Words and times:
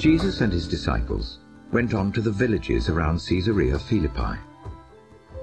Jesus 0.00 0.40
and 0.40 0.50
his 0.50 0.66
disciples 0.66 1.40
went 1.72 1.92
on 1.92 2.10
to 2.12 2.22
the 2.22 2.30
villages 2.30 2.88
around 2.88 3.20
Caesarea 3.20 3.78
Philippi. 3.78 4.38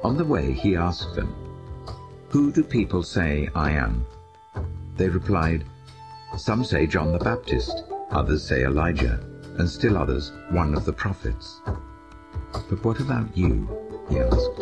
On 0.04 0.18
the 0.18 0.26
way 0.26 0.52
he 0.52 0.76
asked 0.76 1.14
them, 1.14 1.32
Who 2.30 2.52
do 2.52 2.64
people 2.64 3.04
say 3.04 3.50
I 3.54 3.70
am? 3.70 4.04
They 4.96 5.10
replied, 5.10 5.64
Some 6.38 6.64
say 6.64 6.88
John 6.88 7.12
the 7.12 7.20
Baptist, 7.20 7.84
others 8.10 8.44
say 8.48 8.64
Elijah, 8.64 9.20
and 9.60 9.70
still 9.70 9.96
others 9.96 10.32
one 10.50 10.74
of 10.74 10.86
the 10.86 10.94
prophets. 10.94 11.62
But 12.52 12.84
what 12.84 13.00
about 13.00 13.38
you? 13.38 13.70
he 14.10 14.18
asked. 14.18 14.58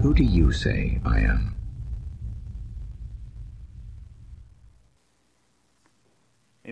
Who 0.00 0.14
do 0.14 0.24
you 0.24 0.50
say 0.50 1.00
I 1.04 1.20
am? 1.20 1.54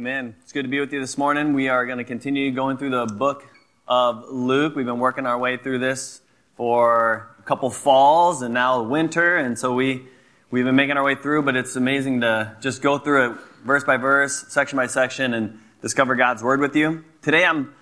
Amen. 0.01 0.35
It's 0.41 0.53
good 0.53 0.63
to 0.63 0.69
be 0.71 0.81
with 0.81 0.95
you 0.95 1.01
this 1.01 1.19
morning. 1.19 1.53
We 1.53 1.69
are 1.69 1.85
going 1.85 1.99
to 1.99 2.05
continue 2.05 2.51
going 2.53 2.79
through 2.79 2.89
the 2.89 3.05
book 3.05 3.47
of 3.87 4.31
Luke. 4.31 4.75
We've 4.75 4.87
been 4.87 4.99
working 4.99 5.27
our 5.27 5.39
way 5.39 5.59
through 5.59 5.81
this 5.81 6.23
for 6.57 7.29
a 7.39 7.43
couple 7.43 7.69
falls 7.69 8.41
and 8.41 8.55
now 8.55 8.83
winter, 8.83 9.37
and 9.37 9.59
so 9.59 9.75
we 9.75 10.07
we've 10.51 10.65
been 10.65 10.75
making 10.75 10.97
our 10.97 11.05
way 11.05 11.17
through. 11.17 11.43
But 11.43 11.55
it's 11.55 11.77
amazing 11.77 12.23
to 12.23 12.57
just 12.63 12.81
go 12.81 12.97
through 12.97 13.33
it 13.33 13.39
verse 13.63 13.85
by 13.85 13.99
verse, 13.99 14.47
section 14.49 14.79
by 14.79 14.87
section, 14.87 15.35
and 15.35 15.59
discover 15.83 16.17
God's 16.17 16.43
word 16.43 16.61
with 16.61 16.75
you. 16.77 17.05
Today, 17.21 17.45
I'm 17.45 17.75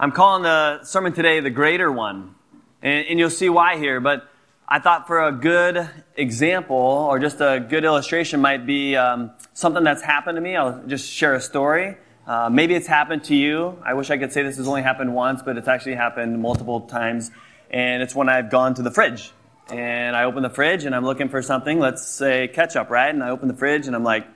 I'm 0.00 0.10
calling 0.10 0.42
the 0.42 0.82
sermon 0.82 1.12
today 1.12 1.38
the 1.38 1.50
greater 1.50 1.92
one, 1.92 2.34
and, 2.82 3.06
and 3.06 3.20
you'll 3.20 3.30
see 3.30 3.48
why 3.48 3.78
here. 3.78 4.00
But 4.00 4.28
I 4.72 4.78
thought 4.78 5.06
for 5.06 5.22
a 5.22 5.32
good 5.32 5.86
example 6.16 6.76
or 6.76 7.18
just 7.18 7.42
a 7.42 7.60
good 7.60 7.84
illustration 7.84 8.40
might 8.40 8.64
be 8.64 8.96
um, 8.96 9.32
something 9.52 9.84
that's 9.84 10.00
happened 10.00 10.36
to 10.36 10.40
me. 10.40 10.56
I'll 10.56 10.82
just 10.86 11.10
share 11.10 11.34
a 11.34 11.42
story. 11.42 11.98
Uh, 12.26 12.48
maybe 12.50 12.74
it's 12.74 12.86
happened 12.86 13.24
to 13.24 13.34
you. 13.34 13.76
I 13.84 13.92
wish 13.92 14.08
I 14.08 14.16
could 14.16 14.32
say 14.32 14.42
this 14.42 14.56
has 14.56 14.66
only 14.66 14.80
happened 14.80 15.14
once, 15.14 15.42
but 15.42 15.58
it's 15.58 15.68
actually 15.68 15.96
happened 15.96 16.40
multiple 16.40 16.80
times. 16.80 17.30
And 17.70 18.02
it's 18.02 18.14
when 18.14 18.30
I've 18.30 18.48
gone 18.48 18.72
to 18.76 18.82
the 18.82 18.90
fridge. 18.90 19.30
And 19.68 20.16
I 20.16 20.24
open 20.24 20.42
the 20.42 20.48
fridge 20.48 20.86
and 20.86 20.94
I'm 20.94 21.04
looking 21.04 21.28
for 21.28 21.42
something, 21.42 21.78
let's 21.78 22.08
say 22.08 22.48
ketchup, 22.48 22.88
right? 22.88 23.10
And 23.10 23.22
I 23.22 23.28
open 23.28 23.48
the 23.48 23.54
fridge 23.54 23.86
and 23.88 23.94
I'm 23.94 24.04
like, 24.04 24.26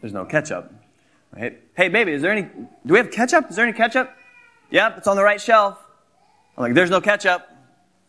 there's 0.00 0.14
no 0.14 0.24
ketchup. 0.24 0.72
Right? 1.36 1.60
Hey, 1.76 1.90
baby, 1.90 2.12
is 2.12 2.22
there 2.22 2.32
any, 2.32 2.44
do 2.44 2.94
we 2.94 2.96
have 2.96 3.10
ketchup? 3.10 3.50
Is 3.50 3.56
there 3.56 3.66
any 3.66 3.76
ketchup? 3.76 4.10
Yep, 4.70 4.96
it's 4.96 5.06
on 5.06 5.16
the 5.16 5.22
right 5.22 5.38
shelf. 5.38 5.78
I'm 6.56 6.62
like, 6.62 6.72
there's 6.72 6.88
no 6.88 7.02
ketchup. 7.02 7.46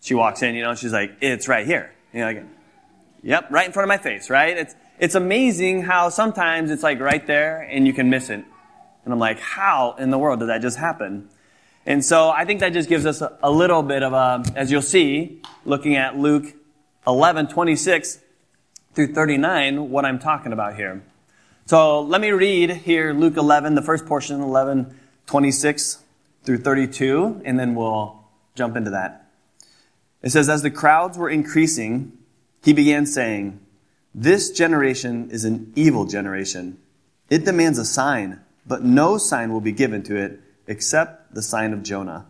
She 0.05 0.13
walks 0.13 0.43
in, 0.43 0.53
you 0.53 0.61
know, 0.61 0.75
she's 0.75 0.93
like, 0.93 1.17
it's 1.19 1.47
right 1.47 1.65
here. 1.65 1.91
You 2.13 2.19
know, 2.19 2.25
like, 2.27 2.43
yep, 3.23 3.49
right 3.49 3.65
in 3.65 3.71
front 3.71 3.85
of 3.85 3.87
my 3.87 3.97
face, 3.97 4.29
right? 4.29 4.55
It's, 4.55 4.75
it's 4.99 5.15
amazing 5.15 5.81
how 5.81 6.09
sometimes 6.09 6.69
it's 6.69 6.83
like 6.83 6.99
right 6.99 7.25
there 7.25 7.61
and 7.61 7.87
you 7.87 7.93
can 7.93 8.07
miss 8.11 8.29
it. 8.29 8.45
And 9.03 9.13
I'm 9.13 9.17
like, 9.17 9.39
how 9.39 9.95
in 9.97 10.11
the 10.11 10.19
world 10.19 10.41
did 10.41 10.49
that 10.49 10.61
just 10.61 10.77
happen? 10.77 11.27
And 11.87 12.05
so 12.05 12.29
I 12.29 12.45
think 12.45 12.59
that 12.59 12.71
just 12.71 12.87
gives 12.87 13.07
us 13.07 13.19
a, 13.21 13.35
a 13.41 13.49
little 13.49 13.81
bit 13.81 14.03
of 14.03 14.13
a, 14.13 14.43
as 14.55 14.69
you'll 14.69 14.83
see, 14.83 15.41
looking 15.65 15.95
at 15.95 16.15
Luke 16.15 16.53
11, 17.07 17.47
26 17.47 18.19
through 18.93 19.11
39, 19.11 19.89
what 19.89 20.05
I'm 20.05 20.19
talking 20.19 20.53
about 20.53 20.75
here. 20.75 21.01
So 21.65 22.01
let 22.01 22.21
me 22.21 22.29
read 22.29 22.69
here 22.69 23.11
Luke 23.11 23.37
11, 23.37 23.73
the 23.73 23.81
first 23.81 24.05
portion, 24.05 24.39
11, 24.39 24.99
26 25.25 25.97
through 26.43 26.59
32, 26.59 27.41
and 27.43 27.59
then 27.59 27.73
we'll 27.73 28.23
jump 28.53 28.77
into 28.77 28.91
that. 28.91 29.24
It 30.25 30.31
says, 30.31 30.49
As 30.49 30.63
the 30.63 30.71
crowds 30.71 31.17
were 31.17 31.29
increasing, 31.29 32.11
he 32.63 32.73
began 32.73 33.05
saying, 33.05 33.59
This 34.13 34.49
generation 34.49 35.29
is 35.29 35.45
an 35.45 35.71
evil 35.75 36.05
generation. 36.05 36.79
It 37.29 37.45
demands 37.45 37.77
a 37.77 37.85
sign, 37.85 38.41
but 38.65 38.83
no 38.83 39.19
sign 39.19 39.53
will 39.53 39.61
be 39.61 39.71
given 39.71 40.01
to 40.03 40.15
it 40.17 40.41
except 40.65 41.35
the 41.35 41.43
sign 41.43 41.73
of 41.73 41.83
Jonah. 41.83 42.25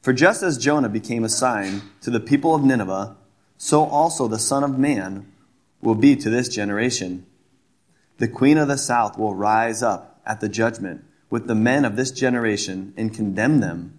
For 0.00 0.12
just 0.12 0.44
as 0.44 0.56
Jonah 0.56 0.88
became 0.88 1.24
a 1.24 1.28
sign 1.28 1.82
to 2.02 2.10
the 2.10 2.20
people 2.20 2.54
of 2.54 2.62
Nineveh, 2.62 3.16
so 3.58 3.84
also 3.84 4.28
the 4.28 4.38
Son 4.38 4.62
of 4.62 4.78
Man 4.78 5.26
will 5.82 5.96
be 5.96 6.14
to 6.14 6.30
this 6.30 6.48
generation. 6.48 7.26
The 8.18 8.28
Queen 8.28 8.56
of 8.56 8.68
the 8.68 8.78
South 8.78 9.18
will 9.18 9.34
rise 9.34 9.82
up 9.82 10.20
at 10.24 10.40
the 10.40 10.48
judgment 10.48 11.04
with 11.28 11.48
the 11.48 11.56
men 11.56 11.84
of 11.84 11.96
this 11.96 12.12
generation 12.12 12.94
and 12.96 13.12
condemn 13.12 13.58
them, 13.58 13.98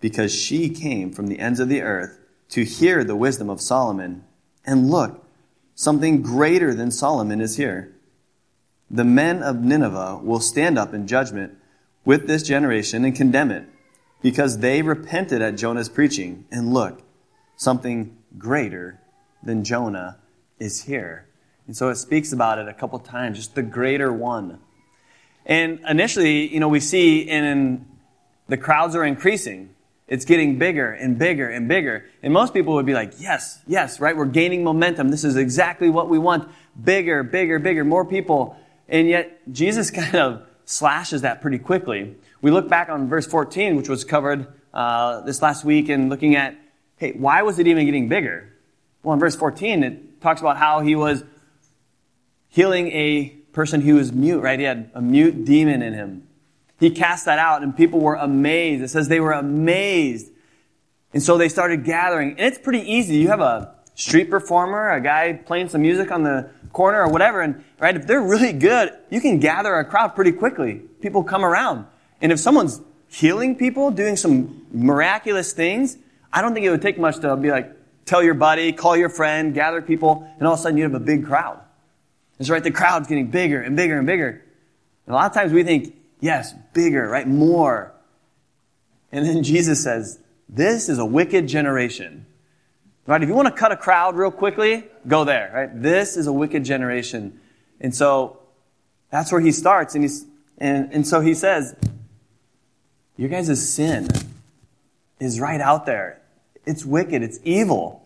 because 0.00 0.34
she 0.34 0.70
came 0.70 1.12
from 1.12 1.28
the 1.28 1.38
ends 1.38 1.60
of 1.60 1.68
the 1.68 1.80
earth 1.80 2.18
to 2.50 2.64
hear 2.64 3.04
the 3.04 3.16
wisdom 3.16 3.50
of 3.50 3.60
Solomon. 3.60 4.24
And 4.64 4.90
look, 4.90 5.24
something 5.74 6.22
greater 6.22 6.74
than 6.74 6.90
Solomon 6.90 7.40
is 7.40 7.56
here. 7.56 7.94
The 8.90 9.04
men 9.04 9.42
of 9.42 9.60
Nineveh 9.60 10.20
will 10.22 10.40
stand 10.40 10.78
up 10.78 10.94
in 10.94 11.06
judgment 11.06 11.56
with 12.04 12.26
this 12.26 12.42
generation 12.42 13.04
and 13.04 13.16
condemn 13.16 13.50
it, 13.50 13.64
because 14.22 14.58
they 14.58 14.82
repented 14.82 15.42
at 15.42 15.56
Jonah's 15.56 15.88
preaching. 15.88 16.44
And 16.50 16.72
look, 16.72 17.02
something 17.56 18.16
greater 18.36 19.00
than 19.42 19.64
Jonah 19.64 20.18
is 20.58 20.82
here. 20.82 21.26
And 21.66 21.76
so 21.76 21.88
it 21.88 21.96
speaks 21.96 22.32
about 22.32 22.58
it 22.58 22.68
a 22.68 22.74
couple 22.74 22.98
times, 22.98 23.38
just 23.38 23.54
the 23.54 23.62
greater 23.62 24.12
one. 24.12 24.60
And 25.46 25.80
initially, 25.88 26.52
you 26.52 26.60
know, 26.60 26.68
we 26.68 26.80
see 26.80 27.20
in 27.20 27.86
the 28.48 28.56
crowds 28.56 28.94
are 28.94 29.04
increasing. 29.04 29.70
It's 30.06 30.26
getting 30.26 30.58
bigger 30.58 30.92
and 30.92 31.18
bigger 31.18 31.48
and 31.48 31.66
bigger. 31.66 32.04
And 32.22 32.32
most 32.32 32.52
people 32.52 32.74
would 32.74 32.84
be 32.84 32.92
like, 32.92 33.14
yes, 33.18 33.60
yes, 33.66 34.00
right? 34.00 34.16
We're 34.16 34.26
gaining 34.26 34.62
momentum. 34.62 35.08
This 35.08 35.24
is 35.24 35.36
exactly 35.36 35.88
what 35.88 36.08
we 36.08 36.18
want. 36.18 36.50
Bigger, 36.82 37.22
bigger, 37.22 37.58
bigger, 37.58 37.84
more 37.84 38.04
people. 38.04 38.56
And 38.88 39.08
yet, 39.08 39.40
Jesus 39.50 39.90
kind 39.90 40.14
of 40.14 40.42
slashes 40.66 41.22
that 41.22 41.40
pretty 41.40 41.58
quickly. 41.58 42.16
We 42.42 42.50
look 42.50 42.68
back 42.68 42.90
on 42.90 43.08
verse 43.08 43.26
14, 43.26 43.76
which 43.76 43.88
was 43.88 44.04
covered 44.04 44.46
uh, 44.74 45.22
this 45.22 45.40
last 45.40 45.64
week, 45.64 45.88
and 45.88 46.10
looking 46.10 46.36
at, 46.36 46.56
hey, 46.96 47.12
why 47.12 47.42
was 47.42 47.58
it 47.58 47.66
even 47.66 47.86
getting 47.86 48.08
bigger? 48.08 48.52
Well, 49.02 49.14
in 49.14 49.20
verse 49.20 49.36
14, 49.36 49.82
it 49.82 50.20
talks 50.20 50.40
about 50.40 50.58
how 50.58 50.80
he 50.80 50.96
was 50.96 51.24
healing 52.48 52.88
a 52.88 53.28
person 53.52 53.80
who 53.80 53.94
was 53.94 54.12
mute, 54.12 54.40
right? 54.40 54.58
He 54.58 54.64
had 54.64 54.90
a 54.94 55.00
mute 55.00 55.44
demon 55.44 55.80
in 55.80 55.94
him. 55.94 56.26
He 56.80 56.90
cast 56.90 57.24
that 57.26 57.38
out 57.38 57.62
and 57.62 57.76
people 57.76 58.00
were 58.00 58.16
amazed. 58.16 58.82
It 58.82 58.88
says 58.88 59.08
they 59.08 59.20
were 59.20 59.32
amazed. 59.32 60.30
And 61.12 61.22
so 61.22 61.38
they 61.38 61.48
started 61.48 61.84
gathering. 61.84 62.30
And 62.32 62.40
it's 62.40 62.58
pretty 62.58 62.80
easy. 62.80 63.16
You 63.16 63.28
have 63.28 63.40
a 63.40 63.74
street 63.94 64.30
performer, 64.30 64.90
a 64.90 65.00
guy 65.00 65.32
playing 65.32 65.68
some 65.68 65.82
music 65.82 66.10
on 66.10 66.24
the 66.24 66.50
corner 66.72 67.00
or 67.00 67.08
whatever, 67.08 67.40
and 67.40 67.64
right, 67.78 67.96
if 67.96 68.06
they're 68.06 68.20
really 68.20 68.52
good, 68.52 68.90
you 69.10 69.20
can 69.20 69.38
gather 69.38 69.74
a 69.76 69.84
crowd 69.84 70.14
pretty 70.14 70.32
quickly. 70.32 70.82
People 71.00 71.22
come 71.22 71.44
around. 71.44 71.86
And 72.20 72.32
if 72.32 72.40
someone's 72.40 72.80
healing 73.08 73.56
people, 73.56 73.90
doing 73.90 74.16
some 74.16 74.66
miraculous 74.72 75.52
things, 75.52 75.96
I 76.32 76.42
don't 76.42 76.52
think 76.52 76.66
it 76.66 76.70
would 76.70 76.82
take 76.82 76.98
much 76.98 77.20
to 77.20 77.36
be 77.36 77.50
like, 77.50 77.70
tell 78.04 78.22
your 78.22 78.34
buddy, 78.34 78.72
call 78.72 78.96
your 78.96 79.08
friend, 79.08 79.54
gather 79.54 79.80
people, 79.80 80.28
and 80.38 80.46
all 80.46 80.54
of 80.54 80.58
a 80.58 80.62
sudden 80.62 80.76
you 80.76 80.82
have 80.82 80.94
a 80.94 81.00
big 81.00 81.24
crowd. 81.24 81.60
It's 82.40 82.50
right, 82.50 82.62
the 82.62 82.72
crowd's 82.72 83.06
getting 83.06 83.28
bigger 83.28 83.60
and 83.62 83.76
bigger 83.76 83.96
and 83.96 84.06
bigger. 84.06 84.42
And 85.06 85.14
a 85.14 85.16
lot 85.16 85.26
of 85.26 85.34
times 85.34 85.52
we 85.52 85.62
think, 85.62 85.94
Yes, 86.24 86.54
bigger, 86.72 87.06
right? 87.06 87.28
More. 87.28 87.92
And 89.12 89.26
then 89.26 89.42
Jesus 89.42 89.84
says, 89.84 90.18
This 90.48 90.88
is 90.88 90.98
a 90.98 91.04
wicked 91.04 91.46
generation. 91.46 92.24
Right? 93.06 93.22
If 93.22 93.28
you 93.28 93.34
want 93.34 93.48
to 93.48 93.52
cut 93.52 93.72
a 93.72 93.76
crowd 93.76 94.16
real 94.16 94.30
quickly, 94.30 94.84
go 95.06 95.24
there, 95.24 95.50
right? 95.52 95.82
This 95.82 96.16
is 96.16 96.26
a 96.26 96.32
wicked 96.32 96.64
generation. 96.64 97.38
And 97.78 97.94
so 97.94 98.38
that's 99.10 99.32
where 99.32 99.42
he 99.42 99.52
starts. 99.52 99.94
And, 99.94 100.02
he's, 100.02 100.24
and, 100.56 100.90
and 100.94 101.06
so 101.06 101.20
he 101.20 101.34
says, 101.34 101.76
Your 103.18 103.28
guys' 103.28 103.68
sin 103.68 104.08
is 105.20 105.38
right 105.38 105.60
out 105.60 105.84
there. 105.84 106.22
It's 106.64 106.86
wicked. 106.86 107.22
It's 107.22 107.38
evil. 107.44 108.02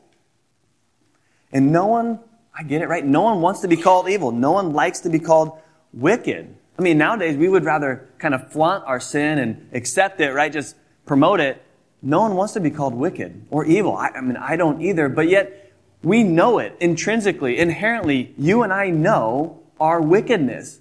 And 1.53 1.71
no 1.71 1.87
one, 1.87 2.19
I 2.53 2.65
get 2.65 2.83
it, 2.83 2.89
right? 2.89 3.07
No 3.07 3.23
one 3.23 3.43
wants 3.43 3.61
to 3.61 3.69
be 3.69 3.77
called 3.77 4.09
evil. 4.09 4.33
No 4.33 4.51
one 4.51 4.73
likes 4.73 4.99
to 5.03 5.09
be 5.09 5.21
called 5.21 5.57
wicked. 5.93 6.57
I 6.79 6.83
mean, 6.83 6.97
nowadays 6.97 7.37
we 7.37 7.49
would 7.49 7.65
rather 7.65 8.09
kind 8.19 8.35
of 8.35 8.53
flaunt 8.53 8.85
our 8.87 9.01
sin 9.01 9.39
and 9.39 9.69
accept 9.73 10.21
it, 10.21 10.33
right? 10.33 10.53
Just 10.53 10.77
promote 11.07 11.41
it. 11.41 11.61
No 12.03 12.21
one 12.21 12.37
wants 12.37 12.53
to 12.53 12.61
be 12.61 12.71
called 12.71 12.95
wicked 12.95 13.47
or 13.51 13.65
evil. 13.65 13.97
I, 13.97 14.11
I 14.11 14.21
mean, 14.21 14.37
I 14.37 14.57
don't 14.57 14.81
either, 14.81 15.09
but 15.09 15.29
yet 15.29 15.73
we 16.03 16.23
know 16.23 16.61
it 16.61 16.77
intrinsically, 16.79 17.59
inherently. 17.59 18.33
You 18.39 18.63
and 18.63 18.73
I 18.73 18.91
know 18.91 19.61
our 19.81 20.01
wickedness. 20.01 20.79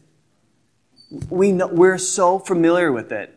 We 1.29 1.51
know, 1.51 1.67
we're 1.67 1.97
so 1.97 2.37
familiar 2.37 2.91
with 2.91 3.11
it. 3.11 3.33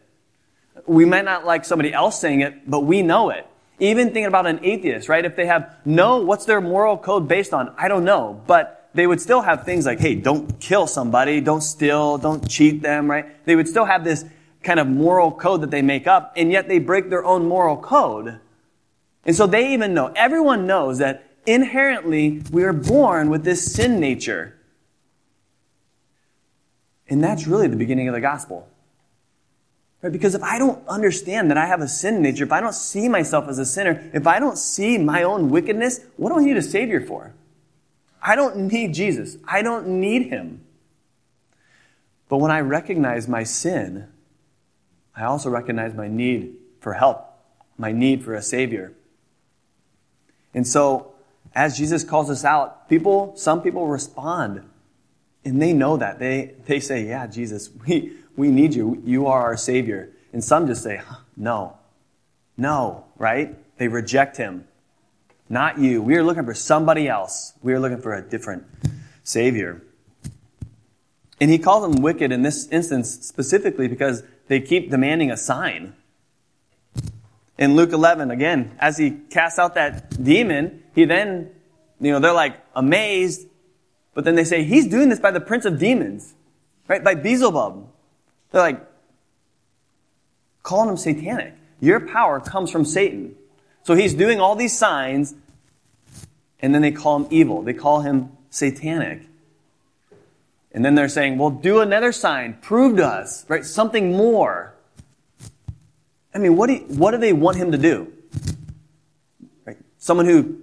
We 0.86 1.06
might 1.06 1.24
not 1.24 1.46
like 1.46 1.64
somebody 1.64 1.94
else 1.94 2.20
saying 2.20 2.40
it, 2.40 2.68
but 2.68 2.80
we 2.80 3.00
know 3.00 3.30
it. 3.30 3.46
Even 3.78 4.08
thinking 4.08 4.26
about 4.26 4.46
an 4.46 4.60
atheist, 4.62 5.08
right? 5.08 5.24
If 5.24 5.36
they 5.36 5.46
have 5.46 5.74
no, 5.86 6.18
what's 6.18 6.44
their 6.44 6.60
moral 6.60 6.98
code 6.98 7.26
based 7.26 7.54
on? 7.54 7.72
I 7.78 7.88
don't 7.88 8.04
know. 8.04 8.42
But 8.46 8.79
they 8.94 9.06
would 9.06 9.20
still 9.20 9.42
have 9.42 9.64
things 9.64 9.86
like, 9.86 10.00
hey, 10.00 10.14
don't 10.14 10.60
kill 10.60 10.86
somebody, 10.86 11.40
don't 11.40 11.60
steal, 11.60 12.18
don't 12.18 12.48
cheat 12.48 12.82
them, 12.82 13.10
right? 13.10 13.44
They 13.46 13.56
would 13.56 13.68
still 13.68 13.84
have 13.84 14.04
this 14.04 14.24
kind 14.62 14.80
of 14.80 14.86
moral 14.86 15.30
code 15.30 15.62
that 15.62 15.70
they 15.70 15.82
make 15.82 16.06
up, 16.06 16.32
and 16.36 16.50
yet 16.50 16.68
they 16.68 16.78
break 16.78 17.08
their 17.08 17.24
own 17.24 17.46
moral 17.46 17.76
code. 17.76 18.40
And 19.24 19.36
so 19.36 19.46
they 19.46 19.72
even 19.72 19.94
know, 19.94 20.12
everyone 20.16 20.66
knows 20.66 20.98
that 20.98 21.24
inherently 21.46 22.42
we 22.50 22.64
are 22.64 22.72
born 22.72 23.30
with 23.30 23.44
this 23.44 23.72
sin 23.72 24.00
nature. 24.00 24.56
And 27.08 27.22
that's 27.22 27.46
really 27.46 27.68
the 27.68 27.76
beginning 27.76 28.08
of 28.08 28.14
the 28.14 28.20
gospel. 28.20 28.68
Right? 30.02 30.12
Because 30.12 30.34
if 30.34 30.42
I 30.42 30.58
don't 30.58 30.86
understand 30.88 31.50
that 31.50 31.58
I 31.58 31.66
have 31.66 31.80
a 31.80 31.88
sin 31.88 32.22
nature, 32.22 32.44
if 32.44 32.52
I 32.52 32.60
don't 32.60 32.74
see 32.74 33.08
myself 33.08 33.48
as 33.48 33.58
a 33.58 33.66
sinner, 33.66 34.10
if 34.14 34.26
I 34.26 34.38
don't 34.38 34.56
see 34.56 34.96
my 34.96 35.22
own 35.22 35.50
wickedness, 35.50 36.00
what 36.16 36.30
do 36.30 36.38
I 36.38 36.44
need 36.44 36.56
a 36.56 36.62
Savior 36.62 37.00
for? 37.00 37.34
I 38.22 38.36
don't 38.36 38.56
need 38.68 38.94
Jesus. 38.94 39.36
I 39.46 39.62
don't 39.62 39.86
need 40.00 40.28
Him. 40.28 40.62
But 42.28 42.38
when 42.38 42.50
I 42.50 42.60
recognize 42.60 43.26
my 43.26 43.42
sin, 43.42 44.08
I 45.16 45.24
also 45.24 45.50
recognize 45.50 45.94
my 45.94 46.08
need 46.08 46.56
for 46.80 46.94
help, 46.94 47.26
my 47.76 47.92
need 47.92 48.24
for 48.24 48.34
a 48.34 48.42
Savior. 48.42 48.92
And 50.54 50.66
so, 50.66 51.12
as 51.54 51.76
Jesus 51.76 52.04
calls 52.04 52.30
us 52.30 52.44
out, 52.44 52.88
people, 52.88 53.34
some 53.36 53.62
people 53.62 53.86
respond. 53.86 54.62
And 55.44 55.60
they 55.60 55.72
know 55.72 55.96
that. 55.96 56.18
They, 56.18 56.54
they 56.66 56.80
say, 56.80 57.06
Yeah, 57.06 57.26
Jesus, 57.26 57.70
we, 57.86 58.12
we 58.36 58.48
need 58.48 58.74
you. 58.74 59.02
You 59.04 59.26
are 59.26 59.42
our 59.42 59.56
Savior. 59.56 60.10
And 60.32 60.42
some 60.44 60.66
just 60.66 60.82
say, 60.82 61.00
No. 61.36 61.76
No, 62.56 63.06
right? 63.16 63.56
They 63.78 63.88
reject 63.88 64.36
him. 64.36 64.66
Not 65.50 65.78
you. 65.80 66.00
We 66.00 66.14
are 66.14 66.22
looking 66.22 66.44
for 66.44 66.54
somebody 66.54 67.08
else. 67.08 67.54
We 67.60 67.72
are 67.74 67.80
looking 67.80 68.00
for 68.00 68.14
a 68.14 68.22
different 68.22 68.64
Savior. 69.24 69.82
And 71.40 71.50
he 71.50 71.58
calls 71.58 71.82
them 71.82 72.02
wicked 72.02 72.30
in 72.30 72.42
this 72.42 72.68
instance 72.68 73.26
specifically 73.26 73.88
because 73.88 74.22
they 74.46 74.60
keep 74.60 74.90
demanding 74.90 75.32
a 75.32 75.36
sign. 75.36 75.94
In 77.58 77.74
Luke 77.74 77.92
11, 77.92 78.30
again, 78.30 78.76
as 78.78 78.96
he 78.96 79.10
casts 79.10 79.58
out 79.58 79.74
that 79.74 80.22
demon, 80.22 80.84
he 80.94 81.04
then, 81.04 81.50
you 82.00 82.12
know, 82.12 82.20
they're 82.20 82.32
like 82.32 82.56
amazed, 82.76 83.46
but 84.14 84.24
then 84.24 84.36
they 84.36 84.44
say, 84.44 84.62
he's 84.62 84.86
doing 84.86 85.08
this 85.08 85.18
by 85.18 85.32
the 85.32 85.40
prince 85.40 85.64
of 85.64 85.80
demons, 85.80 86.32
right? 86.86 87.02
By 87.02 87.16
Beelzebub. 87.16 87.88
They're 88.52 88.62
like, 88.62 88.86
calling 90.62 90.90
him 90.90 90.96
satanic. 90.96 91.54
Your 91.80 92.00
power 92.00 92.38
comes 92.38 92.70
from 92.70 92.84
Satan. 92.84 93.34
So 93.82 93.94
he's 93.94 94.14
doing 94.14 94.40
all 94.40 94.56
these 94.56 94.76
signs, 94.76 95.34
and 96.62 96.74
then 96.74 96.82
they 96.82 96.92
call 96.92 97.16
him 97.16 97.26
evil. 97.30 97.62
They 97.62 97.74
call 97.74 98.00
him 98.00 98.30
satanic. 98.50 99.22
And 100.72 100.84
then 100.84 100.94
they're 100.94 101.08
saying, 101.08 101.38
well, 101.38 101.50
do 101.50 101.80
another 101.80 102.12
sign. 102.12 102.58
Prove 102.60 102.96
to 102.98 103.06
us, 103.06 103.44
right? 103.48 103.64
Something 103.64 104.16
more. 104.16 104.74
I 106.32 106.38
mean, 106.38 106.56
what 106.56 106.68
do, 106.68 106.74
you, 106.74 106.80
what 106.80 107.10
do 107.10 107.18
they 107.18 107.32
want 107.32 107.56
him 107.56 107.72
to 107.72 107.78
do? 107.78 108.12
Right? 109.64 109.78
Someone 109.98 110.26
who 110.26 110.60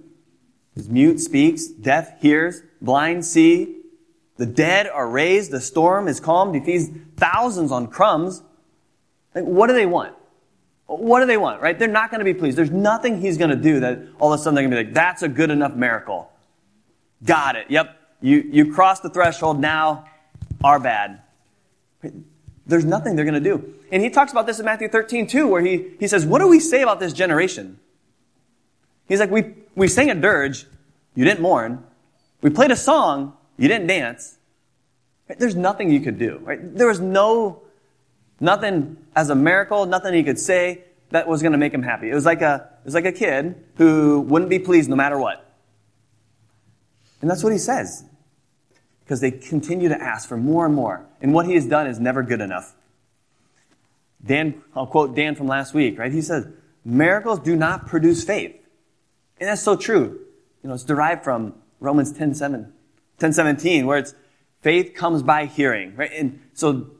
is 0.76 0.88
mute 0.88 1.20
speaks, 1.20 1.66
deaf 1.66 2.20
hears, 2.22 2.62
blind 2.80 3.24
see, 3.24 3.76
the 4.36 4.46
dead 4.46 4.86
are 4.86 5.08
raised, 5.08 5.50
the 5.50 5.60
storm 5.60 6.08
is 6.08 6.20
calmed, 6.20 6.54
he 6.54 6.60
feeds 6.60 6.88
thousands 7.16 7.70
on 7.70 7.88
crumbs. 7.88 8.42
Like, 9.34 9.44
what 9.44 9.66
do 9.66 9.74
they 9.74 9.84
want? 9.84 10.14
What 10.88 11.20
do 11.20 11.26
they 11.26 11.36
want, 11.36 11.60
right? 11.60 11.78
They're 11.78 11.86
not 11.86 12.10
going 12.10 12.20
to 12.20 12.24
be 12.24 12.32
pleased. 12.32 12.56
There's 12.56 12.70
nothing 12.70 13.20
he's 13.20 13.36
going 13.36 13.50
to 13.50 13.56
do 13.56 13.80
that 13.80 14.00
all 14.18 14.32
of 14.32 14.40
a 14.40 14.42
sudden 14.42 14.54
they're 14.54 14.64
going 14.64 14.70
to 14.70 14.82
be 14.82 14.84
like, 14.86 14.94
that's 14.94 15.22
a 15.22 15.28
good 15.28 15.50
enough 15.50 15.74
miracle. 15.74 16.32
Got 17.24 17.56
it. 17.56 17.66
Yep. 17.68 17.94
You, 18.22 18.48
you 18.50 18.72
crossed 18.72 19.02
the 19.02 19.10
threshold 19.10 19.60
now, 19.60 20.06
are 20.64 20.80
bad. 20.80 21.20
There's 22.66 22.86
nothing 22.86 23.16
they're 23.16 23.26
going 23.26 23.42
to 23.42 23.56
do. 23.56 23.74
And 23.92 24.02
he 24.02 24.08
talks 24.08 24.32
about 24.32 24.46
this 24.46 24.58
in 24.58 24.64
Matthew 24.64 24.88
13 24.88 25.26
too, 25.26 25.46
where 25.46 25.60
he, 25.60 25.90
he 26.00 26.08
says, 26.08 26.24
what 26.24 26.40
do 26.40 26.48
we 26.48 26.58
say 26.58 26.82
about 26.82 27.00
this 27.00 27.12
generation? 27.12 27.78
He's 29.08 29.20
like, 29.20 29.30
we, 29.30 29.54
we 29.74 29.88
sang 29.88 30.10
a 30.10 30.14
dirge, 30.14 30.66
you 31.14 31.24
didn't 31.24 31.40
mourn. 31.40 31.84
We 32.40 32.50
played 32.50 32.70
a 32.70 32.76
song, 32.76 33.36
you 33.58 33.68
didn't 33.68 33.88
dance. 33.88 34.38
There's 35.38 35.56
nothing 35.56 35.90
you 35.90 36.00
could 36.00 36.18
do. 36.18 36.40
Right? 36.42 36.76
There 36.76 36.86
was 36.86 37.00
no, 37.00 37.62
nothing 38.40 38.96
as 39.14 39.30
a 39.30 39.34
miracle, 39.34 39.86
nothing 39.86 40.14
he 40.14 40.22
could 40.22 40.38
say 40.38 40.84
that 41.10 41.26
was 41.26 41.42
going 41.42 41.52
to 41.52 41.58
make 41.58 41.72
him 41.72 41.82
happy. 41.82 42.10
It 42.10 42.14
was 42.14 42.26
like 42.26 42.42
a, 42.42 42.70
it 42.82 42.84
was 42.84 42.94
like 42.94 43.04
a 43.04 43.12
kid 43.12 43.64
who 43.76 44.20
wouldn't 44.20 44.50
be 44.50 44.58
pleased 44.58 44.90
no 44.90 44.96
matter 44.96 45.18
what. 45.18 45.44
And 47.20 47.30
that's 47.30 47.42
what 47.42 47.52
he 47.52 47.58
says. 47.58 48.04
Because 49.04 49.20
they 49.20 49.30
continue 49.30 49.88
to 49.88 50.00
ask 50.00 50.28
for 50.28 50.36
more 50.36 50.66
and 50.66 50.74
more. 50.74 51.06
And 51.20 51.32
what 51.32 51.46
he 51.46 51.54
has 51.54 51.66
done 51.66 51.86
is 51.86 51.98
never 51.98 52.22
good 52.22 52.40
enough. 52.40 52.74
Dan, 54.24 54.62
I'll 54.74 54.86
quote 54.86 55.14
Dan 55.14 55.34
from 55.34 55.46
last 55.46 55.72
week, 55.74 55.98
right? 55.98 56.12
He 56.12 56.22
says, 56.22 56.46
miracles 56.84 57.40
do 57.40 57.56
not 57.56 57.86
produce 57.86 58.24
faith. 58.24 58.54
And 59.40 59.48
that's 59.48 59.62
so 59.62 59.76
true. 59.76 60.20
You 60.62 60.68
know, 60.68 60.74
it's 60.74 60.84
derived 60.84 61.24
from 61.24 61.54
Romans 61.80 62.12
10, 62.12 62.34
7, 62.34 62.72
10 63.18 63.32
17, 63.32 63.86
where 63.86 63.98
it's 63.98 64.14
faith 64.60 64.94
comes 64.94 65.22
by 65.22 65.46
hearing, 65.46 65.94
right? 65.96 66.10
And 66.12 66.40
so 66.52 66.90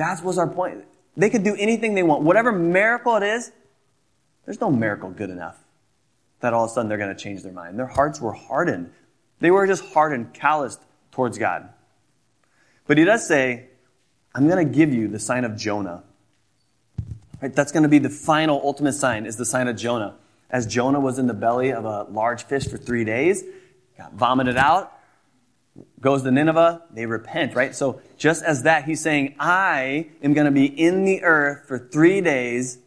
that 0.00 0.24
was 0.24 0.38
our 0.38 0.48
point. 0.48 0.84
They 1.14 1.28
could 1.28 1.44
do 1.44 1.54
anything 1.54 1.94
they 1.94 2.02
want. 2.02 2.22
Whatever 2.22 2.52
miracle 2.52 3.16
it 3.16 3.22
is, 3.22 3.52
there's 4.46 4.60
no 4.60 4.70
miracle 4.70 5.10
good 5.10 5.28
enough 5.28 5.58
that 6.40 6.54
all 6.54 6.64
of 6.64 6.70
a 6.70 6.74
sudden 6.74 6.88
they're 6.88 6.96
going 6.96 7.14
to 7.14 7.22
change 7.22 7.42
their 7.42 7.52
mind. 7.52 7.78
Their 7.78 7.86
hearts 7.86 8.18
were 8.18 8.32
hardened. 8.32 8.90
They 9.40 9.50
were 9.50 9.66
just 9.66 9.84
hardened, 9.92 10.32
calloused 10.32 10.80
towards 11.12 11.36
God. 11.36 11.68
But 12.86 12.96
he 12.96 13.04
does 13.04 13.28
say, 13.28 13.66
I'm 14.34 14.48
going 14.48 14.66
to 14.66 14.74
give 14.74 14.94
you 14.94 15.06
the 15.08 15.18
sign 15.18 15.44
of 15.44 15.54
Jonah. 15.54 16.02
Right? 17.42 17.54
That's 17.54 17.70
going 17.70 17.82
to 17.82 17.88
be 17.90 17.98
the 17.98 18.08
final, 18.08 18.58
ultimate 18.64 18.94
sign, 18.94 19.26
is 19.26 19.36
the 19.36 19.44
sign 19.44 19.68
of 19.68 19.76
Jonah. 19.76 20.14
As 20.48 20.66
Jonah 20.66 20.98
was 20.98 21.18
in 21.18 21.26
the 21.26 21.34
belly 21.34 21.72
of 21.72 21.84
a 21.84 22.04
large 22.04 22.44
fish 22.44 22.66
for 22.66 22.78
three 22.78 23.04
days, 23.04 23.44
got 23.98 24.14
vomited 24.14 24.56
out, 24.56 24.98
goes 26.00 26.22
to 26.22 26.30
Nineveh, 26.30 26.82
they 26.92 27.06
repent, 27.06 27.54
right? 27.54 27.74
So 27.74 28.00
just 28.16 28.42
as 28.42 28.64
that, 28.64 28.84
he's 28.84 29.00
saying, 29.00 29.36
I 29.38 30.08
am 30.22 30.34
going 30.34 30.46
to 30.46 30.50
be 30.50 30.66
in 30.66 31.04
the 31.04 31.22
earth 31.22 31.68
for 31.68 31.78
three 31.78 32.20
days, 32.20 32.78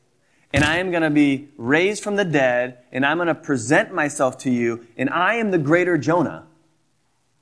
and 0.51 0.63
I 0.63 0.77
am 0.77 0.91
going 0.91 1.03
to 1.03 1.09
be 1.09 1.49
raised 1.57 2.03
from 2.03 2.15
the 2.15 2.25
dead, 2.25 2.79
and 2.91 3.05
I'm 3.05 3.17
going 3.17 3.27
to 3.27 3.35
present 3.35 3.93
myself 3.93 4.37
to 4.39 4.51
you, 4.51 4.85
and 4.97 5.09
I 5.09 5.35
am 5.35 5.51
the 5.51 5.57
greater 5.57 5.97
Jonah. 5.97 6.47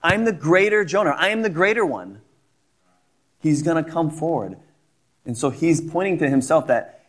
I'm 0.04 0.26
the 0.26 0.34
greater 0.34 0.84
Jonah. 0.84 1.16
I 1.18 1.30
am 1.30 1.42
the 1.42 1.50
greater 1.50 1.86
one. 1.86 2.22
He's 3.40 3.62
going 3.62 3.84
to 3.84 3.90
come 3.90 4.10
forward. 4.10 4.58
And 5.26 5.38
so 5.38 5.50
he's 5.50 5.82
pointing 5.82 6.18
to 6.20 6.30
himself 6.30 6.68
that 6.68 7.02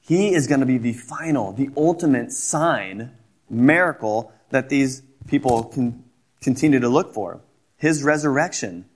he 0.00 0.34
is 0.34 0.46
going 0.46 0.60
to 0.60 0.66
be 0.66 0.78
the 0.78 0.92
final, 0.92 1.52
the 1.52 1.70
ultimate 1.76 2.32
sign, 2.32 3.12
miracle 3.48 4.32
that 4.50 4.68
these 4.68 5.02
people 5.26 5.64
can 5.64 6.04
continue 6.42 6.80
to 6.80 6.88
look 6.88 7.14
for. 7.14 7.40
His 7.84 8.02
resurrection. 8.02 8.86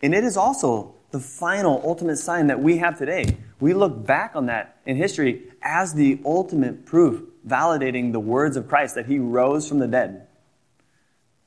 And 0.00 0.14
it 0.14 0.22
is 0.22 0.36
also 0.36 0.94
the 1.10 1.18
final, 1.18 1.82
ultimate 1.84 2.18
sign 2.18 2.46
that 2.46 2.60
we 2.60 2.78
have 2.78 2.96
today. 2.96 3.36
We 3.58 3.74
look 3.74 4.06
back 4.06 4.36
on 4.36 4.46
that 4.46 4.76
in 4.86 4.96
history 4.96 5.42
as 5.60 5.92
the 5.92 6.20
ultimate 6.24 6.86
proof, 6.86 7.24
validating 7.44 8.12
the 8.12 8.20
words 8.20 8.56
of 8.56 8.68
Christ 8.68 8.94
that 8.94 9.06
he 9.06 9.18
rose 9.18 9.68
from 9.68 9.80
the 9.80 9.88
dead. 9.88 10.28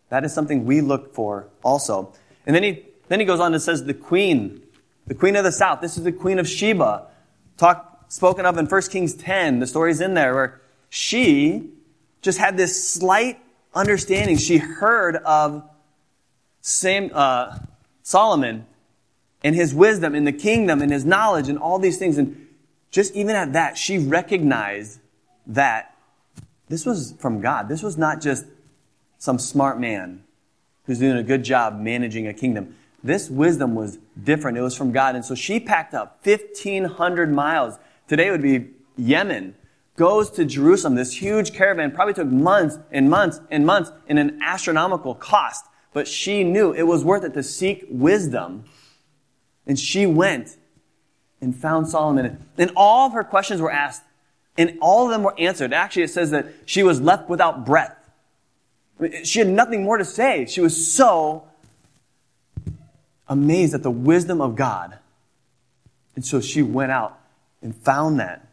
That 0.09 0.25
is 0.25 0.33
something 0.33 0.65
we 0.65 0.81
look 0.81 1.13
for 1.13 1.47
also. 1.63 2.13
And 2.45 2.53
then 2.53 2.63
he, 2.63 2.83
then 3.07 3.21
he 3.21 3.25
goes 3.25 3.39
on 3.39 3.53
and 3.53 3.63
says, 3.63 3.85
the 3.85 3.93
queen, 3.93 4.61
the 5.05 5.15
queen 5.15 5.37
of 5.37 5.45
the 5.45 5.53
south. 5.53 5.79
This 5.79 5.97
is 5.97 6.03
the 6.03 6.11
queen 6.11 6.39
of 6.39 6.49
Sheba. 6.49 7.07
Talk, 7.55 8.03
spoken 8.09 8.45
of 8.45 8.57
in 8.57 8.65
1 8.65 8.81
Kings 8.91 9.13
10. 9.13 9.59
The 9.59 9.67
story's 9.67 10.01
in 10.01 10.13
there 10.13 10.33
where 10.33 10.59
she 10.89 11.69
just 12.21 12.37
had 12.37 12.57
this 12.57 12.85
slight 12.95 13.39
understanding. 13.73 14.35
She 14.35 14.57
heard 14.57 15.15
of 15.15 15.63
Sam, 16.67 17.11
uh, 17.13 17.59
Solomon 18.03 18.65
and 19.41 19.55
his 19.55 19.73
wisdom 19.73 20.13
and 20.13 20.27
the 20.27 20.33
kingdom 20.33 20.81
and 20.81 20.91
his 20.91 21.05
knowledge 21.05 21.47
and 21.47 21.57
all 21.57 21.79
these 21.79 21.97
things. 21.97 22.17
And 22.17 22.45
just 22.91 23.15
even 23.15 23.37
at 23.37 23.53
that, 23.53 23.77
she 23.77 23.97
recognized 23.97 24.99
that 25.45 25.95
this 26.67 26.85
was 26.85 27.13
from 27.19 27.39
God. 27.39 27.69
This 27.69 27.81
was 27.81 27.97
not 27.97 28.19
just 28.19 28.43
some 29.17 29.39
smart 29.39 29.79
man 29.79 30.25
who's 30.85 30.99
doing 30.99 31.15
a 31.15 31.23
good 31.23 31.43
job 31.43 31.79
managing 31.79 32.27
a 32.27 32.33
kingdom. 32.33 32.75
This 33.01 33.29
wisdom 33.29 33.73
was 33.73 33.97
different. 34.21 34.57
It 34.57 34.61
was 34.61 34.75
from 34.75 34.91
God. 34.91 35.15
And 35.15 35.23
so 35.23 35.35
she 35.35 35.61
packed 35.61 35.93
up 35.93 36.19
1,500 36.25 37.31
miles. 37.31 37.75
Today 38.09 38.29
would 38.29 38.41
be 38.41 38.71
Yemen. 38.97 39.55
Goes 39.95 40.29
to 40.31 40.43
Jerusalem. 40.43 40.95
This 40.95 41.13
huge 41.13 41.53
caravan 41.53 41.91
probably 41.91 42.13
took 42.13 42.27
months 42.27 42.77
and 42.91 43.09
months 43.09 43.39
and 43.49 43.65
months 43.65 43.89
in 44.09 44.17
an 44.17 44.41
astronomical 44.43 45.15
cost. 45.15 45.63
But 45.97 46.07
she 46.07 46.43
knew 46.43 46.73
it 46.73 46.83
was 46.83 47.03
worth 47.03 47.23
it 47.23 47.33
to 47.33 47.41
seek 47.41 47.83
wisdom. 47.89 48.65
And 49.65 49.79
she 49.79 50.05
went 50.05 50.55
and 51.41 51.55
found 51.55 51.89
Solomon. 51.89 52.45
And 52.55 52.71
all 52.75 53.07
of 53.07 53.13
her 53.13 53.23
questions 53.23 53.61
were 53.61 53.71
asked. 53.71 54.03
And 54.59 54.77
all 54.79 55.05
of 55.05 55.09
them 55.09 55.23
were 55.23 55.33
answered. 55.39 55.73
Actually, 55.73 56.03
it 56.03 56.11
says 56.11 56.29
that 56.29 56.49
she 56.67 56.83
was 56.83 57.01
left 57.01 57.27
without 57.29 57.65
breath. 57.65 57.97
She 59.23 59.39
had 59.39 59.47
nothing 59.47 59.85
more 59.85 59.97
to 59.97 60.05
say. 60.05 60.45
She 60.45 60.61
was 60.61 60.93
so 60.93 61.47
amazed 63.27 63.73
at 63.73 63.81
the 63.81 63.89
wisdom 63.89 64.39
of 64.39 64.55
God. 64.55 64.99
And 66.15 66.23
so 66.23 66.41
she 66.41 66.61
went 66.61 66.91
out 66.91 67.19
and 67.63 67.75
found 67.75 68.19
that. 68.19 68.47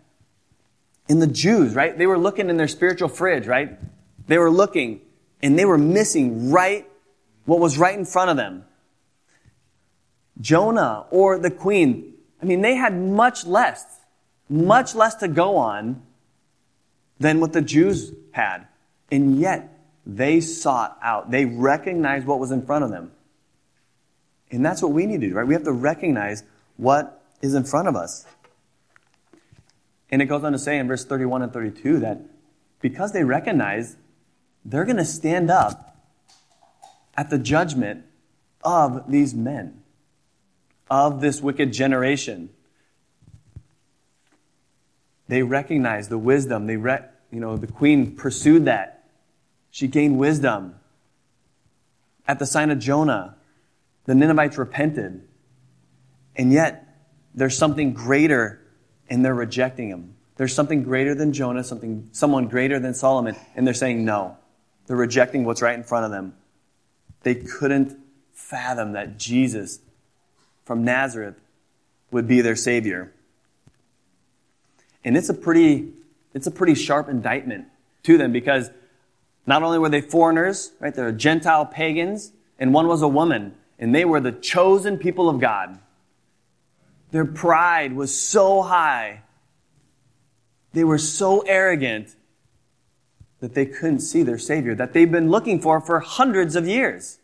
In 1.10 1.18
the 1.18 1.26
Jews, 1.26 1.74
right? 1.74 1.98
They 1.98 2.06
were 2.06 2.16
looking 2.16 2.48
in 2.48 2.56
their 2.56 2.68
spiritual 2.68 3.10
fridge, 3.10 3.46
right? 3.46 3.78
They 4.28 4.38
were 4.38 4.50
looking 4.50 5.02
and 5.42 5.58
they 5.58 5.66
were 5.66 5.76
missing 5.76 6.50
right 6.50 6.88
what 7.44 7.60
was 7.60 7.78
right 7.78 7.96
in 7.98 8.04
front 8.04 8.30
of 8.30 8.36
them. 8.36 8.64
Jonah 10.40 11.06
or 11.10 11.38
the 11.38 11.50
queen, 11.50 12.14
I 12.42 12.46
mean, 12.46 12.60
they 12.60 12.74
had 12.74 12.98
much 12.98 13.46
less, 13.46 13.84
much 14.48 14.94
less 14.94 15.14
to 15.16 15.28
go 15.28 15.56
on 15.56 16.02
than 17.18 17.40
what 17.40 17.52
the 17.52 17.62
Jews 17.62 18.12
had. 18.32 18.66
And 19.10 19.38
yet, 19.38 19.70
they 20.06 20.40
sought 20.40 20.98
out, 21.02 21.30
they 21.30 21.46
recognized 21.46 22.26
what 22.26 22.38
was 22.38 22.50
in 22.50 22.66
front 22.66 22.84
of 22.84 22.90
them. 22.90 23.12
And 24.50 24.64
that's 24.64 24.82
what 24.82 24.92
we 24.92 25.06
need 25.06 25.20
to 25.20 25.28
do, 25.28 25.34
right? 25.34 25.46
We 25.46 25.54
have 25.54 25.64
to 25.64 25.72
recognize 25.72 26.42
what 26.76 27.22
is 27.40 27.54
in 27.54 27.64
front 27.64 27.88
of 27.88 27.96
us. 27.96 28.26
And 30.10 30.20
it 30.20 30.26
goes 30.26 30.44
on 30.44 30.52
to 30.52 30.58
say 30.58 30.78
in 30.78 30.86
verse 30.86 31.04
31 31.04 31.42
and 31.42 31.52
32 31.52 32.00
that 32.00 32.20
because 32.80 33.12
they 33.12 33.24
recognize 33.24 33.96
they're 34.64 34.84
going 34.84 34.98
to 34.98 35.04
stand 35.04 35.50
up 35.50 35.93
at 37.16 37.30
the 37.30 37.38
judgment 37.38 38.04
of 38.62 39.10
these 39.10 39.34
men, 39.34 39.82
of 40.90 41.20
this 41.20 41.40
wicked 41.40 41.72
generation. 41.72 42.50
They 45.28 45.42
recognize 45.42 46.08
the 46.08 46.18
wisdom. 46.18 46.66
They 46.66 46.76
re- 46.76 47.04
you 47.30 47.40
know, 47.40 47.56
the 47.56 47.66
queen 47.66 48.16
pursued 48.16 48.66
that. 48.66 49.04
She 49.70 49.88
gained 49.88 50.18
wisdom. 50.18 50.76
At 52.26 52.38
the 52.38 52.46
sign 52.46 52.70
of 52.70 52.78
Jonah, 52.78 53.36
the 54.06 54.14
Ninevites 54.14 54.56
repented. 54.56 55.26
And 56.36 56.52
yet, 56.52 56.86
there's 57.34 57.56
something 57.56 57.92
greater, 57.92 58.60
and 59.10 59.24
they're 59.24 59.34
rejecting 59.34 59.88
him. 59.88 60.14
There's 60.36 60.54
something 60.54 60.82
greater 60.82 61.14
than 61.14 61.32
Jonah, 61.32 61.64
something, 61.64 62.08
someone 62.12 62.48
greater 62.48 62.78
than 62.78 62.94
Solomon, 62.94 63.36
and 63.54 63.66
they're 63.66 63.74
saying 63.74 64.04
no. 64.04 64.36
They're 64.86 64.96
rejecting 64.96 65.44
what's 65.44 65.62
right 65.62 65.74
in 65.74 65.84
front 65.84 66.04
of 66.04 66.10
them. 66.10 66.34
They 67.24 67.34
couldn't 67.34 67.98
fathom 68.32 68.92
that 68.92 69.18
Jesus 69.18 69.80
from 70.64 70.84
Nazareth 70.84 71.36
would 72.10 72.28
be 72.28 72.40
their 72.40 72.56
Savior. 72.56 73.12
And 75.04 75.16
it's 75.16 75.28
a 75.28 75.34
pretty, 75.34 75.92
it's 76.32 76.46
a 76.46 76.50
pretty 76.50 76.74
sharp 76.74 77.08
indictment 77.08 77.66
to 78.04 78.16
them 78.16 78.32
because 78.32 78.70
not 79.46 79.62
only 79.62 79.78
were 79.78 79.88
they 79.88 80.00
foreigners, 80.00 80.72
right? 80.80 80.94
They're 80.94 81.12
Gentile 81.12 81.66
pagans, 81.66 82.32
and 82.58 82.72
one 82.72 82.86
was 82.86 83.02
a 83.02 83.08
woman, 83.08 83.54
and 83.78 83.94
they 83.94 84.04
were 84.04 84.20
the 84.20 84.32
chosen 84.32 84.96
people 84.96 85.28
of 85.28 85.40
God. 85.40 85.78
Their 87.10 87.26
pride 87.26 87.94
was 87.94 88.18
so 88.18 88.62
high. 88.62 89.22
They 90.72 90.84
were 90.84 90.98
so 90.98 91.40
arrogant 91.40 92.14
that 93.44 93.52
they 93.52 93.66
couldn't 93.66 94.00
see 94.00 94.22
their 94.22 94.38
Savior 94.38 94.74
that 94.74 94.94
they've 94.94 95.12
been 95.12 95.30
looking 95.30 95.60
for 95.60 95.78
for 95.78 96.00
hundreds 96.00 96.56
of 96.56 96.66
years. 96.66 97.18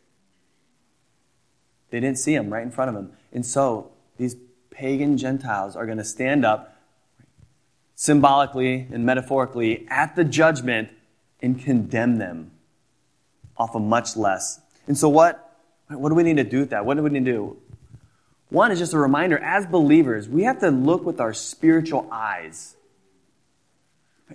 They 1.88 1.98
didn't 1.98 2.18
see 2.18 2.34
him 2.34 2.52
right 2.52 2.62
in 2.62 2.70
front 2.70 2.90
of 2.90 2.94
them. 2.94 3.12
And 3.32 3.46
so 3.46 3.90
these 4.18 4.36
pagan 4.68 5.16
Gentiles 5.16 5.76
are 5.76 5.86
going 5.86 5.96
to 5.96 6.04
stand 6.04 6.44
up 6.44 6.76
symbolically 7.94 8.86
and 8.92 9.06
metaphorically 9.06 9.86
at 9.88 10.14
the 10.14 10.24
judgment 10.24 10.90
and 11.40 11.58
condemn 11.58 12.18
them 12.18 12.50
off 13.56 13.74
of 13.74 13.80
much 13.80 14.14
less. 14.14 14.60
And 14.86 14.98
so 14.98 15.08
what, 15.08 15.56
what 15.88 16.10
do 16.10 16.14
we 16.14 16.22
need 16.22 16.36
to 16.36 16.44
do 16.44 16.60
with 16.60 16.70
that? 16.70 16.84
What 16.84 16.98
do 16.98 17.02
we 17.02 17.08
need 17.08 17.24
to 17.24 17.32
do? 17.32 17.56
One 18.50 18.70
is 18.72 18.78
just 18.78 18.92
a 18.92 18.98
reminder, 18.98 19.38
as 19.38 19.64
believers, 19.64 20.28
we 20.28 20.42
have 20.42 20.60
to 20.60 20.70
look 20.70 21.02
with 21.02 21.18
our 21.18 21.32
spiritual 21.32 22.06
eyes 22.12 22.76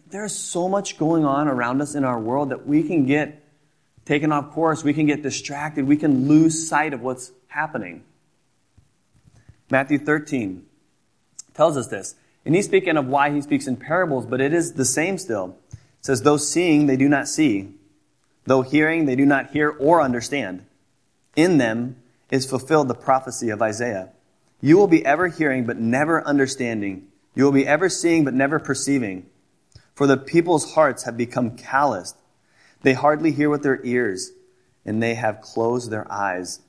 there's 0.09 0.35
so 0.35 0.67
much 0.67 0.97
going 0.97 1.25
on 1.25 1.47
around 1.47 1.81
us 1.81 1.95
in 1.95 2.03
our 2.03 2.19
world 2.19 2.49
that 2.49 2.67
we 2.67 2.83
can 2.83 3.05
get 3.05 3.43
taken 4.05 4.31
off 4.31 4.51
course, 4.51 4.83
we 4.83 4.93
can 4.93 5.05
get 5.05 5.23
distracted, 5.23 5.85
we 5.87 5.97
can 5.97 6.27
lose 6.27 6.67
sight 6.67 6.93
of 6.93 7.01
what's 7.01 7.31
happening. 7.47 8.03
Matthew 9.69 9.97
13 9.97 10.65
tells 11.53 11.77
us 11.77 11.87
this. 11.87 12.15
And 12.45 12.53
he's 12.53 12.65
speaking 12.65 12.97
of 12.97 13.07
why 13.07 13.31
he 13.31 13.41
speaks 13.41 13.65
in 13.65 13.75
parables, 13.75 14.25
but 14.25 14.39
it 14.39 14.53
is 14.53 14.73
the 14.73 14.85
same 14.85 15.17
still. 15.17 15.57
It 15.71 15.79
says, 16.01 16.21
Though 16.21 16.37
seeing, 16.37 16.85
they 16.85 16.97
do 16.97 17.09
not 17.09 17.27
see. 17.27 17.73
Though 18.45 18.61
hearing, 18.61 19.05
they 19.05 19.15
do 19.15 19.25
not 19.25 19.49
hear 19.49 19.69
or 19.69 20.01
understand. 20.01 20.65
In 21.35 21.57
them 21.57 21.95
is 22.29 22.45
fulfilled 22.45 22.87
the 22.87 22.93
prophecy 22.93 23.49
of 23.49 23.61
Isaiah. 23.61 24.09
You 24.61 24.77
will 24.77 24.87
be 24.87 25.03
ever 25.03 25.27
hearing, 25.27 25.65
but 25.65 25.77
never 25.77 26.25
understanding. 26.25 27.07
You 27.33 27.45
will 27.45 27.51
be 27.51 27.67
ever 27.67 27.89
seeing, 27.89 28.23
but 28.23 28.35
never 28.35 28.59
perceiving. 28.59 29.25
For 29.95 30.07
the 30.07 30.17
people's 30.17 30.73
hearts 30.73 31.03
have 31.03 31.15
become 31.15 31.57
calloused. 31.57 32.17
They 32.81 32.93
hardly 32.93 33.31
hear 33.31 33.49
with 33.49 33.63
their 33.63 33.83
ears, 33.85 34.31
and 34.85 35.01
they 35.01 35.15
have 35.15 35.41
closed 35.41 35.89
their 35.89 36.11
eyes. 36.11 36.59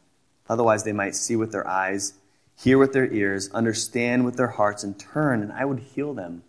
Otherwise, 0.48 0.84
they 0.84 0.92
might 0.92 1.16
see 1.16 1.34
with 1.34 1.50
their 1.50 1.66
eyes, 1.66 2.14
hear 2.56 2.78
with 2.78 2.92
their 2.92 3.12
ears, 3.12 3.50
understand 3.50 4.24
with 4.24 4.36
their 4.36 4.46
hearts, 4.48 4.84
and 4.84 4.98
turn, 4.98 5.42
and 5.42 5.52
I 5.52 5.64
would 5.64 5.80
heal 5.80 6.14
them. 6.14 6.44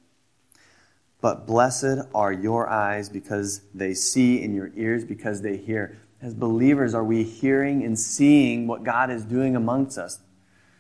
But 1.19 1.47
blessed 1.47 2.07
are 2.13 2.31
your 2.31 2.69
eyes 2.69 3.09
because 3.09 3.61
they 3.73 3.95
see, 3.95 4.43
and 4.43 4.53
your 4.53 4.71
ears 4.75 5.03
because 5.03 5.41
they 5.41 5.57
hear. 5.57 5.97
As 6.21 6.35
believers, 6.35 6.93
are 6.93 7.03
we 7.03 7.23
hearing 7.23 7.83
and 7.83 7.97
seeing 7.97 8.67
what 8.67 8.83
God 8.83 9.09
is 9.09 9.23
doing 9.23 9.55
amongst 9.55 9.97
us? 9.97 10.19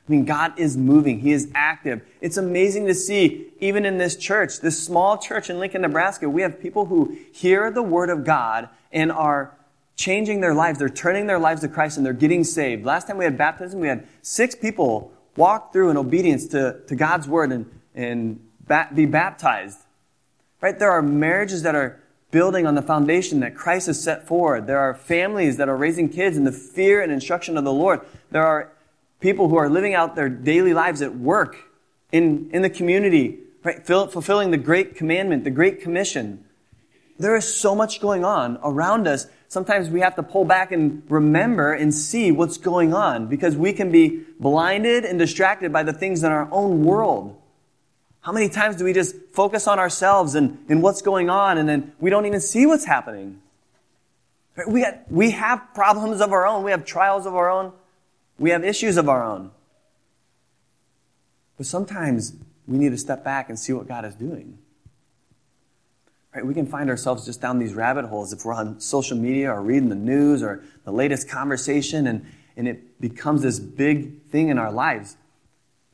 I 0.07 0.11
mean, 0.11 0.23
God 0.23 0.57
is 0.57 0.77
moving. 0.77 1.19
He 1.19 1.33
is 1.33 1.49
active. 1.53 2.01
It's 2.21 2.37
amazing 2.37 2.85
to 2.87 2.93
see, 2.93 3.47
even 3.59 3.85
in 3.85 3.97
this 3.97 4.15
church, 4.15 4.61
this 4.61 4.81
small 4.81 5.17
church 5.17 5.49
in 5.49 5.59
Lincoln, 5.59 5.81
Nebraska, 5.81 6.29
we 6.29 6.43
have 6.43 6.61
people 6.61 6.85
who 6.85 7.17
hear 7.33 7.69
the 7.71 7.83
word 7.83 8.09
of 8.09 8.23
God 8.23 8.69
and 8.91 9.11
are 9.11 9.57
changing 9.97 10.39
their 10.39 10.53
lives. 10.53 10.79
They're 10.79 10.87
turning 10.87 11.27
their 11.27 11.39
lives 11.39 11.61
to 11.61 11.67
Christ 11.67 11.97
and 11.97 12.05
they're 12.05 12.13
getting 12.13 12.45
saved. 12.45 12.85
Last 12.85 13.07
time 13.07 13.17
we 13.17 13.25
had 13.25 13.37
baptism, 13.37 13.81
we 13.81 13.89
had 13.89 14.07
six 14.21 14.55
people 14.55 15.11
walk 15.35 15.73
through 15.73 15.89
in 15.89 15.97
obedience 15.97 16.47
to, 16.47 16.79
to 16.87 16.95
God's 16.95 17.27
word 17.27 17.51
and, 17.51 17.65
and 17.93 18.39
ba- 18.65 18.89
be 18.93 19.05
baptized. 19.05 19.79
Right? 20.61 20.77
There 20.79 20.91
are 20.91 21.01
marriages 21.01 21.63
that 21.63 21.75
are 21.75 22.01
building 22.31 22.65
on 22.65 22.75
the 22.75 22.81
foundation 22.81 23.41
that 23.41 23.55
Christ 23.55 23.87
has 23.87 24.01
set 24.01 24.27
forward. 24.27 24.67
There 24.67 24.79
are 24.79 24.93
families 24.93 25.57
that 25.57 25.67
are 25.67 25.75
raising 25.75 26.09
kids 26.09 26.37
in 26.37 26.45
the 26.45 26.51
fear 26.51 27.01
and 27.01 27.11
instruction 27.11 27.57
of 27.57 27.63
the 27.63 27.73
Lord. 27.73 28.01
There 28.31 28.45
are 28.45 28.71
people 29.19 29.49
who 29.49 29.57
are 29.57 29.69
living 29.69 29.93
out 29.93 30.15
their 30.15 30.29
daily 30.29 30.73
lives 30.73 31.01
at 31.01 31.15
work, 31.15 31.57
in, 32.11 32.49
in 32.51 32.61
the 32.61 32.69
community, 32.69 33.39
right? 33.63 33.85
fulfilling 33.85 34.51
the 34.51 34.57
great 34.57 34.95
commandment, 34.95 35.43
the 35.43 35.51
great 35.51 35.81
commission. 35.81 36.43
There 37.19 37.35
is 37.35 37.51
so 37.51 37.73
much 37.75 37.99
going 37.99 38.23
on 38.23 38.59
around 38.63 39.07
us. 39.07 39.27
Sometimes 39.47 39.89
we 39.89 40.01
have 40.01 40.15
to 40.15 40.23
pull 40.23 40.45
back 40.45 40.71
and 40.71 41.01
remember 41.09 41.73
and 41.73 41.93
see 41.93 42.31
what's 42.31 42.57
going 42.57 42.93
on 42.93 43.27
because 43.27 43.55
we 43.55 43.73
can 43.73 43.91
be 43.91 44.23
blinded 44.39 45.03
and 45.03 45.17
distracted 45.17 45.73
by 45.73 45.83
the 45.83 45.93
things 45.93 46.23
in 46.23 46.31
our 46.31 46.47
own 46.51 46.83
world. 46.83 47.35
How 48.21 48.31
many 48.33 48.49
times 48.49 48.75
do 48.75 48.83
we 48.83 48.93
just 48.93 49.15
focus 49.31 49.67
on 49.67 49.79
ourselves 49.79 50.35
and, 50.35 50.57
and 50.69 50.83
what's 50.83 51.01
going 51.01 51.29
on 51.29 51.57
and 51.57 51.67
then 51.67 51.93
we 51.99 52.09
don't 52.09 52.25
even 52.25 52.41
see 52.41 52.65
what's 52.65 52.85
happening? 52.85 53.41
We, 54.67 54.85
we 55.09 55.31
have 55.31 55.73
problems 55.73 56.19
of 56.19 56.33
our 56.33 56.45
own. 56.45 56.63
We 56.63 56.71
have 56.71 56.83
trials 56.83 57.25
of 57.25 57.35
our 57.35 57.49
own. 57.49 57.71
We 58.39 58.51
have 58.51 58.63
issues 58.63 58.97
of 58.97 59.09
our 59.09 59.23
own. 59.23 59.51
But 61.57 61.65
sometimes 61.65 62.33
we 62.67 62.77
need 62.77 62.91
to 62.91 62.97
step 62.97 63.23
back 63.23 63.49
and 63.49 63.57
see 63.57 63.73
what 63.73 63.87
God 63.87 64.05
is 64.05 64.15
doing. 64.15 64.59
Right? 66.35 66.45
We 66.45 66.53
can 66.53 66.67
find 66.67 66.89
ourselves 66.89 67.25
just 67.25 67.41
down 67.41 67.57
these 67.57 67.73
rabbit 67.73 68.05
holes 68.05 68.31
if 68.31 68.45
we're 68.45 68.53
on 68.53 68.79
social 68.79 69.17
media 69.17 69.51
or 69.51 69.61
reading 69.61 69.89
the 69.89 69.95
news 69.95 70.43
or 70.43 70.63
the 70.83 70.91
latest 70.91 71.27
conversation, 71.27 72.05
and, 72.05 72.25
and 72.55 72.67
it 72.67 73.01
becomes 73.01 73.41
this 73.41 73.59
big 73.59 74.23
thing 74.25 74.49
in 74.49 74.59
our 74.59 74.71
lives. 74.71 75.17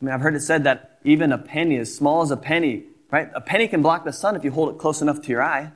I 0.01 0.05
mean, 0.05 0.13
I've 0.13 0.21
heard 0.21 0.35
it 0.35 0.41
said 0.41 0.65
that 0.65 0.99
even 1.05 1.31
a 1.31 1.37
penny, 1.37 1.77
as 1.77 1.95
small 1.95 2.23
as 2.23 2.31
a 2.31 2.37
penny, 2.37 2.83
right? 3.09 3.29
A 3.33 3.41
penny 3.41 3.67
can 3.69 3.81
block 3.81 4.03
the 4.03 4.11
sun 4.11 4.35
if 4.35 4.43
you 4.43 4.51
hold 4.51 4.73
it 4.73 4.79
close 4.79 5.01
enough 5.01 5.21
to 5.21 5.29
your 5.29 5.41
eye. 5.41 5.71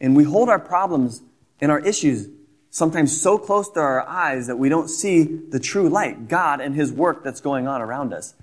And 0.00 0.16
we 0.16 0.24
hold 0.24 0.48
our 0.48 0.58
problems 0.58 1.22
and 1.60 1.70
our 1.70 1.78
issues 1.78 2.28
sometimes 2.72 3.20
so 3.20 3.36
close 3.36 3.68
to 3.68 3.78
our 3.78 4.08
eyes 4.08 4.46
that 4.46 4.56
we 4.56 4.70
don't 4.70 4.88
see 4.88 5.24
the 5.24 5.60
true 5.60 5.88
light, 5.88 6.26
God 6.26 6.60
and 6.60 6.74
His 6.74 6.90
work 6.90 7.22
that's 7.22 7.40
going 7.40 7.68
on 7.68 7.82
around 7.82 8.14
us. 8.14 8.34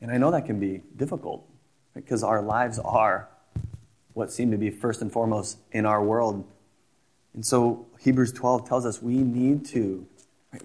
And 0.00 0.10
I 0.10 0.18
know 0.18 0.30
that 0.30 0.46
can 0.46 0.58
be 0.58 0.82
difficult 0.96 1.44
because 1.94 2.22
our 2.22 2.40
lives 2.40 2.78
are 2.78 3.28
what 4.14 4.30
seem 4.30 4.52
to 4.52 4.56
be 4.56 4.70
first 4.70 5.02
and 5.02 5.12
foremost 5.12 5.58
in 5.72 5.84
our 5.84 6.02
world. 6.02 6.44
And 7.34 7.44
so 7.44 7.86
Hebrews 8.00 8.32
12 8.32 8.68
tells 8.68 8.86
us 8.86 9.02
we 9.02 9.18
need 9.18 9.64
to 9.66 10.06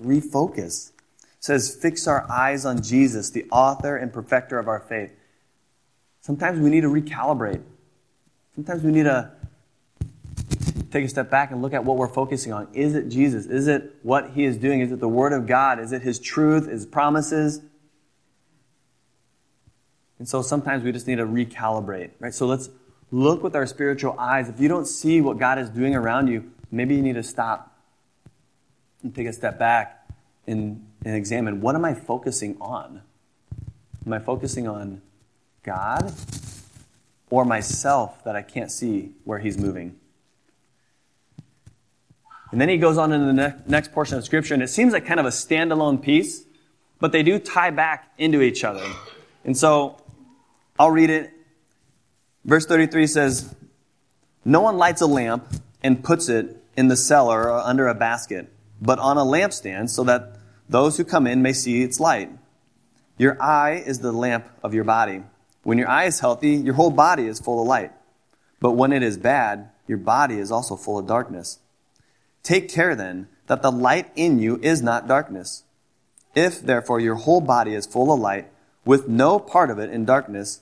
refocus. 0.03 0.91
It 0.91 1.43
says, 1.43 1.75
fix 1.75 2.07
our 2.07 2.29
eyes 2.29 2.65
on 2.65 2.83
Jesus, 2.83 3.31
the 3.31 3.45
author 3.51 3.97
and 3.97 4.13
perfecter 4.13 4.59
of 4.59 4.67
our 4.67 4.79
faith. 4.79 5.11
Sometimes 6.21 6.59
we 6.59 6.69
need 6.69 6.81
to 6.81 6.89
recalibrate. 6.89 7.63
Sometimes 8.53 8.83
we 8.83 8.91
need 8.91 9.03
to 9.03 9.31
take 10.91 11.05
a 11.05 11.09
step 11.09 11.29
back 11.29 11.51
and 11.51 11.61
look 11.61 11.73
at 11.73 11.83
what 11.83 11.97
we're 11.97 12.07
focusing 12.07 12.53
on. 12.53 12.67
Is 12.73 12.95
it 12.95 13.09
Jesus? 13.09 13.45
Is 13.45 13.67
it 13.67 13.95
what 14.03 14.31
He 14.31 14.45
is 14.45 14.57
doing? 14.57 14.81
Is 14.81 14.91
it 14.91 14.99
the 14.99 15.07
Word 15.07 15.33
of 15.33 15.47
God? 15.47 15.79
Is 15.79 15.91
it 15.91 16.01
His 16.01 16.19
truth, 16.19 16.67
His 16.67 16.85
promises? 16.85 17.61
And 20.19 20.27
so 20.27 20.41
sometimes 20.41 20.83
we 20.83 20.91
just 20.91 21.07
need 21.07 21.17
to 21.17 21.25
recalibrate, 21.25 22.11
right? 22.19 22.33
So 22.33 22.47
let's 22.47 22.69
look 23.11 23.43
with 23.43 23.55
our 23.55 23.65
spiritual 23.65 24.15
eyes. 24.17 24.49
If 24.49 24.59
you 24.59 24.67
don't 24.67 24.87
see 24.87 25.21
what 25.21 25.37
God 25.37 25.59
is 25.59 25.69
doing 25.69 25.95
around 25.95 26.27
you, 26.27 26.51
maybe 26.71 26.95
you 26.95 27.01
need 27.01 27.15
to 27.15 27.23
stop 27.23 27.77
and 29.03 29.13
take 29.13 29.27
a 29.27 29.33
step 29.33 29.59
back 29.59 30.07
and, 30.47 30.85
and 31.05 31.15
examine 31.15 31.61
what 31.61 31.75
am 31.75 31.85
I 31.85 31.93
focusing 31.93 32.57
on? 32.59 33.01
Am 34.05 34.13
I 34.13 34.19
focusing 34.19 34.67
on 34.67 35.01
God 35.63 36.13
or 37.29 37.45
myself 37.45 38.23
that 38.23 38.35
I 38.35 38.41
can't 38.41 38.71
see 38.71 39.11
where 39.23 39.39
He's 39.39 39.57
moving? 39.57 39.99
And 42.51 42.61
then 42.61 42.69
he 42.69 42.77
goes 42.77 42.97
on 42.97 43.11
into 43.11 43.25
the 43.25 43.33
ne- 43.33 43.55
next 43.67 43.91
portion 43.91 44.17
of 44.17 44.23
Scripture, 44.23 44.53
and 44.53 44.63
it 44.63 44.69
seems 44.69 44.93
like 44.93 45.05
kind 45.05 45.19
of 45.19 45.25
a 45.25 45.29
standalone 45.29 46.01
piece, 46.01 46.43
but 46.99 47.11
they 47.11 47.23
do 47.23 47.39
tie 47.39 47.71
back 47.71 48.11
into 48.17 48.41
each 48.41 48.63
other. 48.63 48.85
And 49.43 49.57
so 49.57 50.01
I'll 50.79 50.91
read 50.91 51.09
it. 51.09 51.31
Verse 52.45 52.65
33 52.65 53.07
says, 53.07 53.55
No 54.45 54.61
one 54.61 54.77
lights 54.77 55.01
a 55.01 55.07
lamp 55.07 55.45
and 55.83 56.03
puts 56.03 56.29
it 56.29 56.63
in 56.75 56.87
the 56.87 56.95
cellar 56.95 57.51
or 57.51 57.59
under 57.59 57.87
a 57.87 57.93
basket, 57.93 58.51
but 58.81 58.99
on 58.99 59.17
a 59.17 59.25
lampstand 59.25 59.89
so 59.89 60.03
that 60.05 60.37
those 60.69 60.97
who 60.97 61.03
come 61.03 61.27
in 61.27 61.41
may 61.41 61.53
see 61.53 61.81
its 61.81 61.99
light. 61.99 62.29
Your 63.17 63.41
eye 63.41 63.83
is 63.85 63.99
the 63.99 64.11
lamp 64.11 64.47
of 64.63 64.73
your 64.73 64.83
body. 64.83 65.23
When 65.63 65.77
your 65.77 65.89
eye 65.89 66.05
is 66.05 66.19
healthy, 66.19 66.55
your 66.55 66.75
whole 66.75 66.91
body 66.91 67.25
is 67.25 67.39
full 67.39 67.61
of 67.61 67.67
light. 67.67 67.91
But 68.59 68.71
when 68.71 68.93
it 68.93 69.03
is 69.03 69.17
bad, 69.17 69.69
your 69.87 69.97
body 69.97 70.37
is 70.39 70.51
also 70.51 70.75
full 70.75 70.99
of 70.99 71.07
darkness. 71.07 71.59
Take 72.43 72.69
care 72.69 72.95
then 72.95 73.27
that 73.47 73.61
the 73.61 73.71
light 73.71 74.11
in 74.15 74.39
you 74.39 74.59
is 74.61 74.81
not 74.81 75.07
darkness. 75.07 75.63
If 76.35 76.61
therefore 76.61 76.99
your 76.99 77.15
whole 77.15 77.41
body 77.41 77.73
is 77.73 77.85
full 77.85 78.13
of 78.13 78.19
light, 78.19 78.49
with 78.85 79.07
no 79.07 79.39
part 79.39 79.69
of 79.69 79.79
it 79.79 79.89
in 79.89 80.05
darkness, 80.05 80.61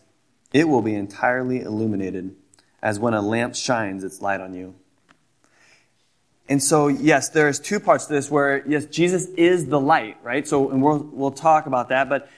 it 0.54 0.68
will 0.68 0.82
be 0.82 0.96
entirely 0.96 1.62
illuminated, 1.62 2.36
as 2.82 3.00
when 3.00 3.14
a 3.14 3.22
lamp 3.22 3.56
shines 3.56 4.04
its 4.04 4.22
light 4.22 4.42
on 4.42 4.54
you. 4.54 4.76
And 6.48 6.62
so, 6.62 6.88
yes, 6.88 7.30
there's 7.30 7.60
two 7.60 7.80
parts 7.80 8.06
to 8.06 8.14
this 8.14 8.30
where, 8.30 8.66
yes, 8.68 8.86
Jesus 8.86 9.26
is 9.36 9.66
the 9.66 9.80
light, 9.80 10.18
right? 10.24 10.48
So, 10.48 10.70
and 10.70 10.82
we'll, 10.82 11.00
we'll 11.12 11.32
talk 11.32 11.66
about 11.66 11.90
that, 11.90 12.08
but 12.08 12.30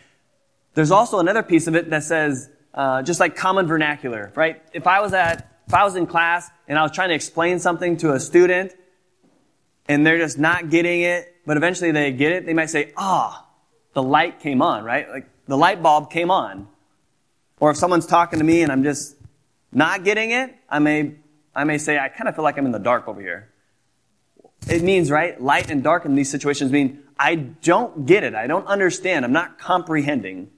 there's 0.74 0.92
also 0.92 1.20
another 1.20 1.44
piece 1.44 1.68
of 1.68 1.76
it 1.76 1.90
that 1.90 2.04
says, 2.04 2.50
uh, 2.74 3.02
just 3.02 3.20
like 3.20 3.36
common 3.36 3.68
vernacular, 3.68 4.32
right? 4.36 4.62
If 4.74 4.88
I 4.88 5.02
was 5.02 5.14
at, 5.14 5.52
if 5.68 5.74
I 5.74 5.84
was 5.84 5.96
in 5.96 6.08
class 6.08 6.50
and 6.68 6.80
I 6.80 6.84
was 6.84 6.92
trying 6.92 7.10
to 7.10 7.16
explain 7.16 7.60
something 7.60 7.98
to 7.98 8.14
a 8.14 8.20
student 8.20 8.74
and 9.88 10.06
they're 10.06 10.18
just 10.18 10.38
not 10.38 10.70
getting 10.70 11.02
it, 11.02 11.36
but 11.46 11.58
eventually 11.58 11.92
they 11.92 12.12
get 12.12 12.32
it, 12.32 12.46
they 12.46 12.54
might 12.54 12.70
say, 12.70 12.94
ah, 12.98 13.44
oh, 13.44 13.48
the 13.94 14.04
light 14.04 14.40
came 14.40 14.62
on, 14.62 14.84
right? 14.84 15.10
Like 15.10 15.30
the 15.48 15.58
light 15.58 15.82
bulb 15.82 16.12
came 16.12 16.30
on. 16.30 16.68
Or 17.60 17.72
if 17.72 17.78
someone's 17.78 18.06
talking 18.06 18.40
to 18.40 18.46
me 18.46 18.62
and 18.62 18.72
I'm 18.72 18.84
just 18.84 19.16
not 19.72 20.04
getting 20.04 20.32
it, 20.32 20.56
I 20.70 20.80
may, 20.80 21.16
I 21.56 21.64
may 21.64 21.78
say, 21.78 21.98
I 21.98 22.10
kind 22.10 22.28
of 22.28 22.36
feel 22.36 22.44
like 22.44 22.58
I'm 22.58 22.66
in 22.66 22.72
the 22.72 22.80
dark 22.80 23.08
over 23.08 23.22
here. 23.22 23.50
It 24.70 24.84
means, 24.84 25.10
right? 25.10 25.42
Light 25.42 25.72
and 25.72 25.84
dark 25.84 26.06
in 26.06 26.16
these 26.16 26.30
situations 26.30 26.72
mean 26.72 27.04
I 27.18 27.36
don't 27.36 28.06
get 28.06 28.24
it. 28.24 28.36
I 28.36 28.48
don't 28.48 28.68
understand. 28.68 29.26
I'm 29.26 29.32
not 29.32 29.58
comprehending. 29.58 30.52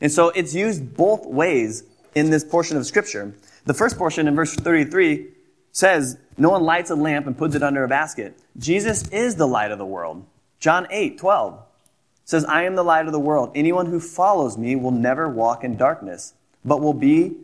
And 0.00 0.10
so 0.10 0.30
it's 0.30 0.54
used 0.54 0.96
both 0.96 1.26
ways 1.26 1.84
in 2.14 2.30
this 2.30 2.42
portion 2.42 2.76
of 2.76 2.86
scripture. 2.86 3.34
The 3.66 3.74
first 3.74 3.98
portion 3.98 4.26
in 4.26 4.34
verse 4.34 4.54
33 4.54 5.28
says, 5.72 6.18
No 6.36 6.50
one 6.50 6.62
lights 6.62 6.90
a 6.90 6.94
lamp 6.94 7.26
and 7.26 7.36
puts 7.36 7.54
it 7.54 7.62
under 7.62 7.84
a 7.84 7.88
basket. 7.88 8.38
Jesus 8.58 9.08
is 9.08 9.36
the 9.36 9.46
light 9.46 9.70
of 9.70 9.78
the 9.78 9.86
world. 9.86 10.24
John 10.58 10.86
8, 10.90 11.18
12 11.18 11.62
says, 12.24 12.44
I 12.44 12.64
am 12.64 12.76
the 12.76 12.84
light 12.84 13.06
of 13.06 13.12
the 13.12 13.20
world. 13.20 13.50
Anyone 13.54 13.86
who 13.86 13.98
follows 13.98 14.56
me 14.56 14.76
will 14.76 14.90
never 14.90 15.28
walk 15.28 15.64
in 15.64 15.76
darkness, 15.76 16.34
but 16.64 16.80
will 16.80 16.94
be, 16.94 17.36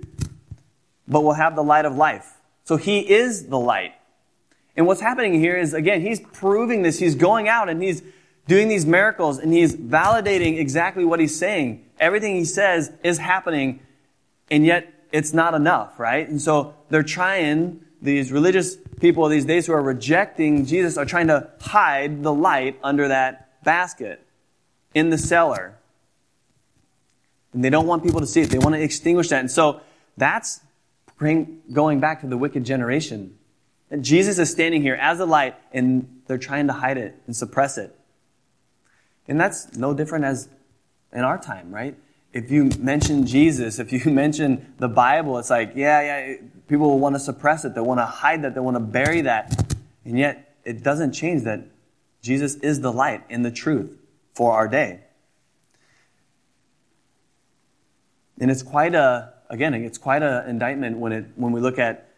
but 1.08 1.22
will 1.22 1.32
have 1.32 1.56
the 1.56 1.64
light 1.64 1.84
of 1.84 1.96
life. 1.96 2.34
So 2.64 2.76
he 2.76 3.00
is 3.00 3.46
the 3.46 3.58
light. 3.58 3.94
And 4.76 4.86
what's 4.86 5.00
happening 5.00 5.40
here 5.40 5.56
is, 5.56 5.72
again, 5.72 6.02
he's 6.02 6.20
proving 6.20 6.82
this. 6.82 6.98
He's 6.98 7.14
going 7.14 7.48
out 7.48 7.68
and 7.68 7.82
he's 7.82 8.02
doing 8.46 8.68
these 8.68 8.84
miracles 8.86 9.38
and 9.38 9.52
he's 9.52 9.74
validating 9.74 10.58
exactly 10.58 11.04
what 11.04 11.18
he's 11.18 11.36
saying. 11.36 11.84
Everything 11.98 12.36
he 12.36 12.44
says 12.44 12.92
is 13.02 13.18
happening, 13.18 13.80
and 14.50 14.66
yet 14.66 14.92
it's 15.12 15.32
not 15.32 15.54
enough, 15.54 15.98
right? 15.98 16.28
And 16.28 16.40
so 16.40 16.74
they're 16.90 17.02
trying, 17.02 17.80
these 18.00 18.30
religious 18.30 18.76
people 19.00 19.28
these 19.28 19.44
days 19.44 19.66
who 19.66 19.72
are 19.72 19.82
rejecting 19.82 20.66
Jesus 20.66 20.96
are 20.96 21.04
trying 21.04 21.28
to 21.28 21.50
hide 21.60 22.22
the 22.22 22.32
light 22.32 22.78
under 22.82 23.08
that 23.08 23.62
basket 23.64 24.24
in 24.94 25.10
the 25.10 25.18
cellar. 25.18 25.76
And 27.52 27.64
they 27.64 27.70
don't 27.70 27.86
want 27.86 28.02
people 28.02 28.20
to 28.20 28.26
see 28.26 28.42
it. 28.42 28.50
They 28.50 28.58
want 28.58 28.74
to 28.74 28.82
extinguish 28.82 29.28
that. 29.28 29.40
And 29.40 29.50
so 29.50 29.80
that's 30.16 30.60
going 31.18 32.00
back 32.00 32.20
to 32.20 32.26
the 32.26 32.36
wicked 32.36 32.64
generation. 32.64 33.38
And 33.90 34.04
Jesus 34.04 34.38
is 34.38 34.50
standing 34.50 34.82
here 34.82 34.94
as 34.94 35.20
a 35.20 35.26
light, 35.26 35.54
and 35.72 36.22
they're 36.26 36.38
trying 36.38 36.66
to 36.66 36.72
hide 36.72 36.98
it 36.98 37.14
and 37.26 37.36
suppress 37.36 37.78
it. 37.78 37.96
And 39.28 39.40
that's 39.40 39.76
no 39.76 39.94
different 39.94 40.24
as 40.24 40.48
in 41.12 41.20
our 41.20 41.38
time, 41.38 41.72
right? 41.72 41.96
If 42.32 42.50
you 42.50 42.70
mention 42.78 43.26
Jesus, 43.26 43.78
if 43.78 43.92
you 43.92 44.10
mention 44.10 44.74
the 44.78 44.88
Bible, 44.88 45.38
it's 45.38 45.50
like, 45.50 45.72
yeah, 45.74 46.00
yeah, 46.00 46.36
people 46.68 46.88
will 46.88 46.98
want 46.98 47.14
to 47.14 47.20
suppress 47.20 47.64
it. 47.64 47.74
They 47.74 47.80
want 47.80 48.00
to 48.00 48.06
hide 48.06 48.42
that. 48.42 48.54
They 48.54 48.60
want 48.60 48.76
to 48.76 48.80
bury 48.80 49.22
that. 49.22 49.74
And 50.04 50.18
yet, 50.18 50.56
it 50.64 50.82
doesn't 50.82 51.12
change 51.12 51.44
that 51.44 51.64
Jesus 52.22 52.56
is 52.56 52.80
the 52.80 52.92
light 52.92 53.24
and 53.30 53.44
the 53.44 53.50
truth 53.50 53.96
for 54.34 54.52
our 54.52 54.68
day. 54.68 55.00
And 58.38 58.50
it's 58.50 58.62
quite 58.62 58.94
a, 58.94 59.32
again, 59.48 59.74
it's 59.74 59.98
quite 59.98 60.22
an 60.22 60.48
indictment 60.48 60.98
when, 60.98 61.12
it, 61.12 61.26
when 61.36 61.52
we 61.52 61.60
look 61.60 61.78
at 61.78 62.08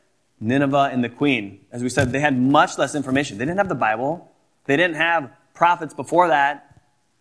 Nineveh 0.40 0.90
and 0.92 1.04
the 1.04 1.08
queen. 1.08 1.60
As 1.70 1.82
we 1.82 1.88
said, 1.88 2.12
they 2.12 2.20
had 2.20 2.38
much 2.38 2.78
less 2.78 2.94
information. 2.94 3.38
They 3.38 3.44
didn't 3.44 3.58
have 3.58 3.68
the 3.68 3.74
Bible. 3.74 4.32
They 4.64 4.76
didn't 4.76 4.96
have 4.96 5.30
prophets 5.54 5.94
before 5.94 6.28
that 6.28 6.68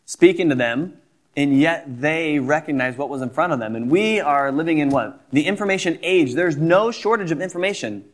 speaking 0.08 0.50
to 0.50 0.56
them, 0.56 0.98
and 1.38 1.56
yet 1.56 1.86
they 2.02 2.40
recognized 2.40 2.98
what 2.98 3.10
was 3.10 3.22
in 3.22 3.30
front 3.30 3.54
of 3.54 3.60
them. 3.60 3.76
And 3.76 3.92
we 3.92 4.20
are 4.20 4.52
living 4.52 4.80
in 4.80 4.90
what? 4.90 5.22
The 5.32 5.46
information 5.46 6.00
age. 6.02 6.34
There's 6.34 6.58
no 6.58 6.90
shortage 6.90 7.30
of 7.30 7.42
information. 7.42 8.06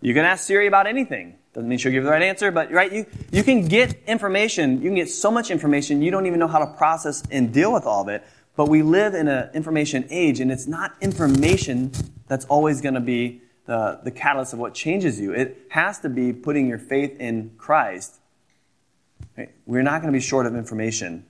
You 0.00 0.12
can 0.12 0.24
ask 0.24 0.44
Siri 0.44 0.66
about 0.66 0.88
anything. 0.88 1.38
Doesn't 1.54 1.68
mean 1.68 1.78
she'll 1.78 1.92
give 1.92 2.02
you 2.02 2.06
the 2.06 2.10
right 2.10 2.22
answer, 2.22 2.50
but 2.50 2.72
right, 2.72 2.92
you, 2.92 3.06
you 3.30 3.44
can 3.44 3.66
get 3.68 4.02
information. 4.08 4.82
You 4.82 4.88
can 4.88 4.96
get 4.96 5.08
so 5.08 5.30
much 5.30 5.50
information, 5.50 6.02
you 6.02 6.10
don't 6.10 6.26
even 6.26 6.40
know 6.40 6.48
how 6.48 6.58
to 6.58 6.66
process 6.66 7.22
and 7.30 7.54
deal 7.54 7.72
with 7.72 7.86
all 7.86 8.02
of 8.02 8.08
it. 8.08 8.24
But 8.56 8.68
we 8.68 8.82
live 8.82 9.14
in 9.14 9.28
an 9.28 9.50
information 9.54 10.06
age, 10.10 10.40
and 10.40 10.50
it's 10.50 10.66
not 10.66 10.94
information 11.00 11.92
that's 12.26 12.46
always 12.46 12.80
going 12.80 12.94
to 12.94 13.00
be 13.00 13.42
the, 13.66 14.00
the 14.02 14.10
catalyst 14.10 14.52
of 14.52 14.58
what 14.58 14.74
changes 14.74 15.20
you. 15.20 15.32
It 15.32 15.66
has 15.68 16.00
to 16.00 16.08
be 16.08 16.32
putting 16.32 16.66
your 16.68 16.78
faith 16.78 17.18
in 17.20 17.52
Christ. 17.58 18.18
Right? 19.38 19.50
We're 19.66 19.82
not 19.82 20.02
going 20.02 20.12
to 20.12 20.16
be 20.16 20.22
short 20.22 20.46
of 20.46 20.56
information. 20.56 21.24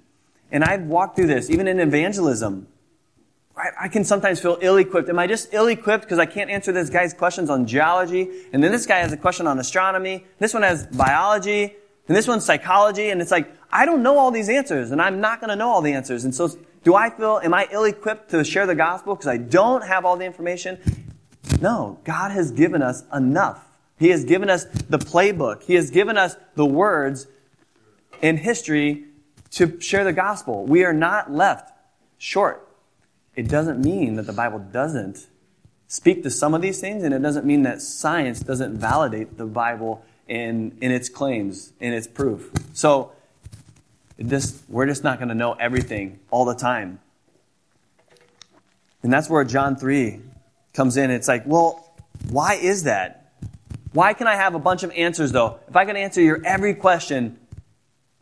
And 0.50 0.64
I've 0.64 0.82
walked 0.82 1.16
through 1.16 1.26
this, 1.26 1.50
even 1.50 1.68
in 1.68 1.80
evangelism. 1.80 2.68
I 3.80 3.88
can 3.88 4.04
sometimes 4.04 4.38
feel 4.38 4.58
ill-equipped. 4.60 5.08
Am 5.08 5.18
I 5.18 5.26
just 5.26 5.54
ill-equipped 5.54 6.04
because 6.04 6.18
I 6.18 6.26
can't 6.26 6.50
answer 6.50 6.72
this 6.72 6.90
guy's 6.90 7.14
questions 7.14 7.48
on 7.48 7.66
geology? 7.66 8.28
And 8.52 8.62
then 8.62 8.70
this 8.70 8.84
guy 8.84 8.98
has 8.98 9.12
a 9.12 9.16
question 9.16 9.46
on 9.46 9.58
astronomy. 9.58 10.26
This 10.38 10.52
one 10.52 10.62
has 10.62 10.86
biology. 10.86 11.74
And 12.06 12.16
this 12.16 12.28
one's 12.28 12.44
psychology. 12.44 13.08
And 13.08 13.22
it's 13.22 13.30
like, 13.30 13.50
I 13.72 13.86
don't 13.86 14.02
know 14.02 14.18
all 14.18 14.30
these 14.30 14.50
answers 14.50 14.90
and 14.90 15.00
I'm 15.00 15.22
not 15.22 15.40
going 15.40 15.48
to 15.48 15.56
know 15.56 15.70
all 15.70 15.80
the 15.80 15.94
answers. 15.94 16.24
And 16.24 16.34
so 16.34 16.50
do 16.84 16.94
I 16.94 17.08
feel, 17.08 17.40
am 17.42 17.54
I 17.54 17.66
ill-equipped 17.72 18.30
to 18.32 18.44
share 18.44 18.66
the 18.66 18.74
gospel 18.74 19.14
because 19.14 19.26
I 19.26 19.38
don't 19.38 19.82
have 19.82 20.04
all 20.04 20.18
the 20.18 20.26
information? 20.26 20.78
No. 21.60 21.98
God 22.04 22.32
has 22.32 22.52
given 22.52 22.82
us 22.82 23.04
enough. 23.12 23.64
He 23.98 24.10
has 24.10 24.24
given 24.24 24.50
us 24.50 24.66
the 24.66 24.98
playbook. 24.98 25.62
He 25.62 25.76
has 25.76 25.90
given 25.90 26.18
us 26.18 26.36
the 26.56 26.66
words 26.66 27.26
in 28.20 28.36
history 28.36 29.06
to 29.52 29.80
share 29.80 30.04
the 30.04 30.12
gospel. 30.12 30.64
We 30.64 30.84
are 30.84 30.92
not 30.92 31.30
left 31.30 31.72
short 32.18 32.66
it 33.36 33.48
doesn't 33.48 33.80
mean 33.80 34.16
that 34.16 34.26
the 34.26 34.32
Bible 34.32 34.58
doesn't 34.58 35.26
speak 35.86 36.22
to 36.24 36.30
some 36.30 36.54
of 36.54 36.62
these 36.62 36.80
things, 36.80 37.04
and 37.04 37.14
it 37.14 37.20
doesn't 37.20 37.44
mean 37.44 37.62
that 37.62 37.82
science 37.82 38.40
doesn't 38.40 38.78
validate 38.78 39.36
the 39.36 39.44
Bible 39.44 40.02
in, 40.26 40.76
in 40.80 40.90
its 40.90 41.08
claims, 41.08 41.72
in 41.78 41.92
its 41.92 42.06
proof. 42.06 42.50
So, 42.72 43.12
just, 44.18 44.62
we're 44.68 44.86
just 44.86 45.04
not 45.04 45.18
going 45.18 45.28
to 45.28 45.34
know 45.34 45.52
everything 45.52 46.18
all 46.30 46.46
the 46.46 46.54
time. 46.54 46.98
And 49.02 49.12
that's 49.12 49.28
where 49.28 49.44
John 49.44 49.76
3 49.76 50.20
comes 50.72 50.96
in. 50.96 51.10
It's 51.10 51.28
like, 51.28 51.42
well, 51.46 51.94
why 52.30 52.54
is 52.54 52.84
that? 52.84 53.34
Why 53.92 54.14
can 54.14 54.26
I 54.26 54.34
have 54.34 54.54
a 54.54 54.58
bunch 54.58 54.82
of 54.82 54.90
answers, 54.92 55.32
though? 55.32 55.60
If 55.68 55.76
I 55.76 55.84
can 55.84 55.96
answer 55.96 56.22
your 56.22 56.40
every 56.44 56.74
question, 56.74 57.38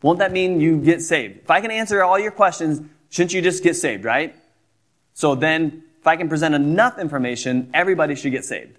won't 0.01 0.19
that 0.19 0.31
mean 0.31 0.59
you 0.61 0.77
get 0.77 1.01
saved? 1.01 1.39
If 1.39 1.51
I 1.51 1.61
can 1.61 1.71
answer 1.71 2.03
all 2.03 2.19
your 2.19 2.31
questions, 2.31 2.81
shouldn't 3.09 3.33
you 3.33 3.41
just 3.41 3.63
get 3.63 3.75
saved, 3.75 4.03
right? 4.03 4.35
So 5.13 5.35
then, 5.35 5.83
if 5.99 6.07
I 6.07 6.17
can 6.17 6.29
present 6.29 6.53
enough 6.53 6.99
information, 6.99 7.71
everybody 7.73 8.15
should 8.15 8.31
get 8.31 8.45
saved. 8.45 8.77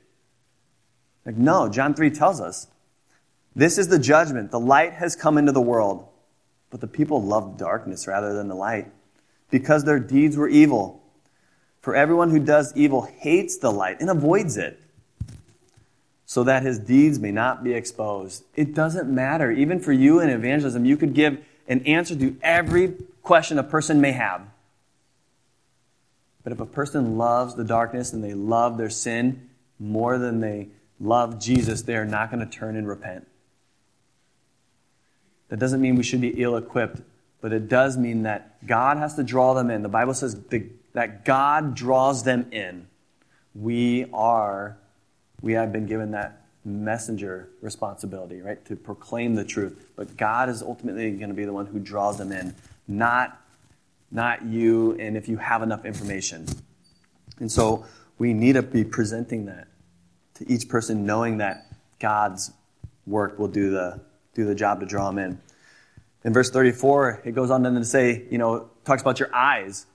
Like, 1.25 1.37
no, 1.37 1.69
John 1.69 1.95
3 1.95 2.11
tells 2.11 2.41
us 2.41 2.69
this 3.57 3.79
is 3.79 3.89
the 3.89 3.99
judgment. 3.99 4.51
The 4.51 4.61
light 4.61 4.93
has 4.93 5.17
come 5.17 5.39
into 5.39 5.51
the 5.51 5.61
world, 5.61 6.07
but 6.71 6.81
the 6.81 6.87
people 6.87 7.23
loved 7.23 7.59
darkness 7.59 8.07
rather 8.07 8.35
than 8.35 8.49
the 8.49 8.55
light 8.55 8.93
because 9.51 9.85
their 9.85 9.99
deeds 9.99 10.37
were 10.37 10.49
evil. 10.49 11.03
For 11.81 11.95
everyone 11.95 12.31
who 12.31 12.39
does 12.39 12.73
evil 12.77 13.03
hates 13.03 13.59
the 13.59 13.73
light 13.73 14.01
and 14.01 14.11
avoids 14.11 14.57
it. 14.57 14.81
So 16.27 16.43
that 16.45 16.65
his 16.65 16.79
deeds 16.81 17.19
may 17.19 17.31
not 17.31 17.63
be 17.63 17.73
exposed. 17.73 18.45
It 18.57 18.75
doesn't 18.75 19.09
matter. 19.09 19.51
Even 19.53 19.79
for 19.79 19.93
you 19.93 20.21
in 20.21 20.29
evangelism, 20.29 20.85
you 20.85 20.97
could 20.97 21.15
give 21.15 21.39
an 21.69 21.87
answer 21.87 22.17
to 22.17 22.37
every 22.43 22.95
question 23.23 23.59
a 23.59 23.63
person 23.63 24.01
may 24.01 24.13
have. 24.13 24.43
But 26.43 26.53
if 26.53 26.61
a 26.61 26.67
person 26.67 27.17
loves 27.17 27.55
the 27.55 27.65
darkness 27.65 28.13
and 28.13 28.23
they 28.23 28.35
love 28.35 28.77
their 28.77 28.91
sin 28.91 29.49
more 29.79 30.19
than 30.19 30.41
they 30.41 30.69
love 31.01 31.41
Jesus, 31.41 31.83
they 31.83 31.97
are 31.97 32.05
not 32.05 32.31
going 32.31 32.49
to 32.49 32.51
turn 32.51 32.77
and 32.77 32.89
repent. 32.89 33.27
That 35.49 35.59
doesn't 35.59 35.81
mean 35.81 35.97
we 35.97 36.03
should 36.03 36.21
be 36.21 36.41
ill 36.43 36.57
equipped, 36.57 37.03
but 37.41 37.53
it 37.53 37.69
does 37.69 37.97
mean 37.97 38.23
that 38.25 38.67
God 38.67 38.97
has 38.97 39.15
to 39.15 39.23
draw 39.23 39.55
them 39.55 39.71
in. 39.71 39.83
The 39.83 39.89
Bible 39.89 40.15
says 40.15 40.37
that 40.93 41.25
God 41.25 41.75
draws 41.75 42.25
them 42.25 42.47
in. 42.53 42.89
We 43.55 44.07
are, 44.13 44.77
we 45.43 45.53
have 45.53 45.73
been 45.73 45.87
given 45.87 46.13
that 46.13 46.47
messenger 46.65 47.49
responsibility, 47.63 48.41
right? 48.41 48.63
To 48.67 48.77
proclaim 48.77 49.35
the 49.35 49.45
truth. 49.45 49.87
But 49.95 50.17
God 50.17 50.49
is 50.49 50.63
ultimately 50.63 51.11
going 51.13 51.29
to 51.29 51.35
be 51.35 51.45
the 51.45 51.53
one 51.53 51.67
who 51.67 51.79
draws 51.79 52.19
them 52.19 52.33
in, 52.33 52.55
not, 52.89 53.41
not 54.11 54.45
you, 54.45 54.93
and 54.99 55.17
if 55.17 55.29
you 55.29 55.37
have 55.37 55.63
enough 55.63 55.85
information. 55.85 56.47
And 57.39 57.51
so 57.51 57.87
we 58.19 58.33
need 58.33 58.55
to 58.55 58.63
be 58.63 58.85
presenting 58.85 59.47
that 59.47 59.69
to 60.35 60.51
each 60.51 60.69
person, 60.69 61.07
knowing 61.07 61.39
that 61.39 61.67
God's 62.01 62.53
work 63.07 63.39
will 63.39 63.49
do 63.49 63.71
the, 63.71 64.01
do 64.35 64.45
the 64.45 64.55
job 64.55 64.81
to 64.81 64.87
draw 64.87 65.07
them 65.09 65.19
in. 65.19 65.41
In 66.25 66.33
verse 66.33 66.51
34, 66.51 67.23
it 67.25 67.33
goes 67.33 67.51
on 67.51 67.63
then 67.63 67.75
to 67.75 67.85
say, 67.85 68.27
you 68.31 68.39
know, 68.39 68.69
talks 68.85 69.03
about 69.03 69.21
your 69.21 69.33
eyes. 69.35 69.87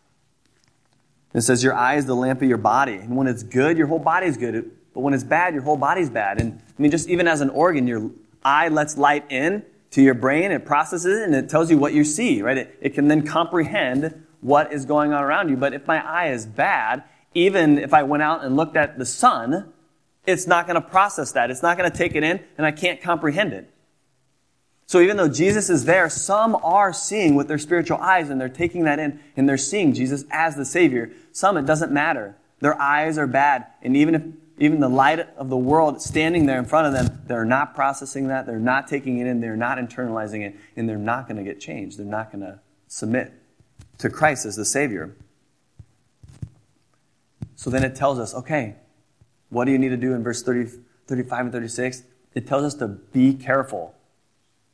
It 1.34 1.42
says, 1.42 1.64
Your 1.64 1.74
eye 1.74 1.96
is 1.96 2.06
the 2.06 2.16
lamp 2.16 2.42
of 2.42 2.48
your 2.48 2.58
body. 2.58 2.96
And 2.96 3.16
when 3.16 3.28
it's 3.28 3.44
good, 3.44 3.78
your 3.78 3.88
whole 3.88 4.00
body 4.00 4.28
is 4.28 4.38
good. 4.38 4.72
But 4.94 5.02
when 5.02 5.14
it's 5.14 5.24
bad, 5.24 5.54
your 5.54 5.64
whole 5.64 5.78
body's 5.78 6.10
bad. 6.10 6.40
And 6.40 6.62
I 6.78 6.82
mean, 6.82 6.92
just 6.92 7.10
even 7.10 7.28
as 7.28 7.42
an 7.42 7.50
organ, 7.50 7.88
your 7.88 8.12
eye 8.44 8.68
lets 8.68 8.98
light 8.98 9.26
in 9.32 9.64
to 9.92 10.02
your 10.02 10.14
brain, 10.14 10.52
it 10.52 10.66
processes 10.66 11.20
it, 11.20 11.24
and 11.24 11.36
it 11.36 11.50
tells 11.50 11.70
you 11.70 11.78
what 11.78 11.94
you 11.94 12.04
see, 12.04 12.42
right? 12.42 12.58
It, 12.58 12.78
it 12.82 12.94
can 12.94 13.08
then 13.08 13.26
comprehend 13.26 14.26
what 14.42 14.74
is 14.74 14.86
going 14.86 15.14
on 15.14 15.24
around 15.24 15.50
you. 15.50 15.58
But 15.58 15.74
if 15.74 15.86
my 15.88 16.06
eye 16.06 16.30
is 16.30 16.46
bad, 16.46 17.04
even 17.34 17.78
if 17.78 17.94
I 17.94 18.04
went 18.04 18.24
out 18.24 18.44
and 18.44 18.56
looked 18.56 18.76
at 18.76 18.98
the 18.98 19.06
sun, 19.06 19.72
it's 20.26 20.48
not 20.48 20.68
going 20.68 20.82
to 20.82 20.88
process 20.88 21.34
that. 21.34 21.52
It's 21.52 21.62
not 21.62 21.78
going 21.78 21.90
to 21.90 21.98
take 21.98 22.16
it 22.16 22.24
in, 22.24 22.42
and 22.58 22.66
I 22.66 22.72
can't 22.72 23.02
comprehend 23.02 23.54
it. 23.54 23.70
So 24.92 25.00
even 25.00 25.16
though 25.16 25.30
Jesus 25.30 25.70
is 25.70 25.86
there, 25.86 26.10
some 26.10 26.54
are 26.56 26.92
seeing 26.92 27.36
with 27.36 27.48
their 27.48 27.58
spiritual 27.58 27.98
eyes 28.00 28.30
and 28.30 28.42
they're 28.42 28.50
taking 28.50 28.84
that 28.84 29.00
in 29.00 29.22
and 29.38 29.48
they're 29.48 29.58
seeing 29.58 29.94
Jesus 29.94 30.26
as 30.30 30.58
the 30.58 30.66
Savior. 30.66 31.12
Some, 31.32 31.56
it 31.56 31.66
doesn't 31.66 31.94
matter. 31.94 32.36
Their 32.60 32.80
eyes 32.80 33.18
are 33.18 33.26
bad. 33.26 33.68
And 33.82 33.96
even 33.96 34.16
if, 34.16 34.24
even 34.62 34.80
the 34.80 34.90
light 34.90 35.20
of 35.38 35.50
the 35.50 35.58
world 35.58 36.04
standing 36.04 36.46
there 36.46 36.60
in 36.60 36.66
front 36.66 36.86
of 36.86 36.94
them, 36.94 37.24
they're 37.26 37.44
not 37.44 37.74
processing 37.74 38.28
that. 38.28 38.46
They're 38.46 38.60
not 38.60 38.88
taking 38.88 39.18
it 39.18 39.26
in. 39.26 39.42
They're 39.42 39.58
not 39.58 39.80
internalizing 39.80 40.46
it. 40.46 40.56
And 40.76 40.88
they're 40.88 41.00
not 41.00 41.28
going 41.28 41.38
to 41.38 41.44
get 41.44 41.60
changed. 41.60 41.98
They're 41.98 42.06
not 42.06 42.32
going 42.32 42.42
to 42.42 42.60
submit 42.88 43.34
to 43.98 44.10
Christ 44.10 44.46
as 44.46 44.56
the 44.56 44.66
Savior. 44.66 45.16
So 47.56 47.72
then 47.72 47.84
it 47.84 47.96
tells 47.96 48.20
us, 48.20 48.36
okay, 48.36 48.76
what 49.50 49.66
do 49.66 49.72
you 49.72 49.80
need 49.80 49.90
to 49.90 49.98
do 49.98 50.14
in 50.14 50.22
verse 50.22 50.44
30, 50.44 50.72
35 51.08 51.40
and 51.40 51.52
36? 51.52 52.04
It 52.36 52.46
tells 52.46 52.64
us 52.64 52.76
to 52.76 52.88
be 52.88 53.34
careful. 53.34 53.96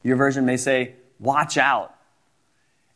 Your 0.03 0.17
version 0.17 0.45
may 0.45 0.57
say, 0.57 0.95
watch 1.17 1.57
out. 1.57 1.95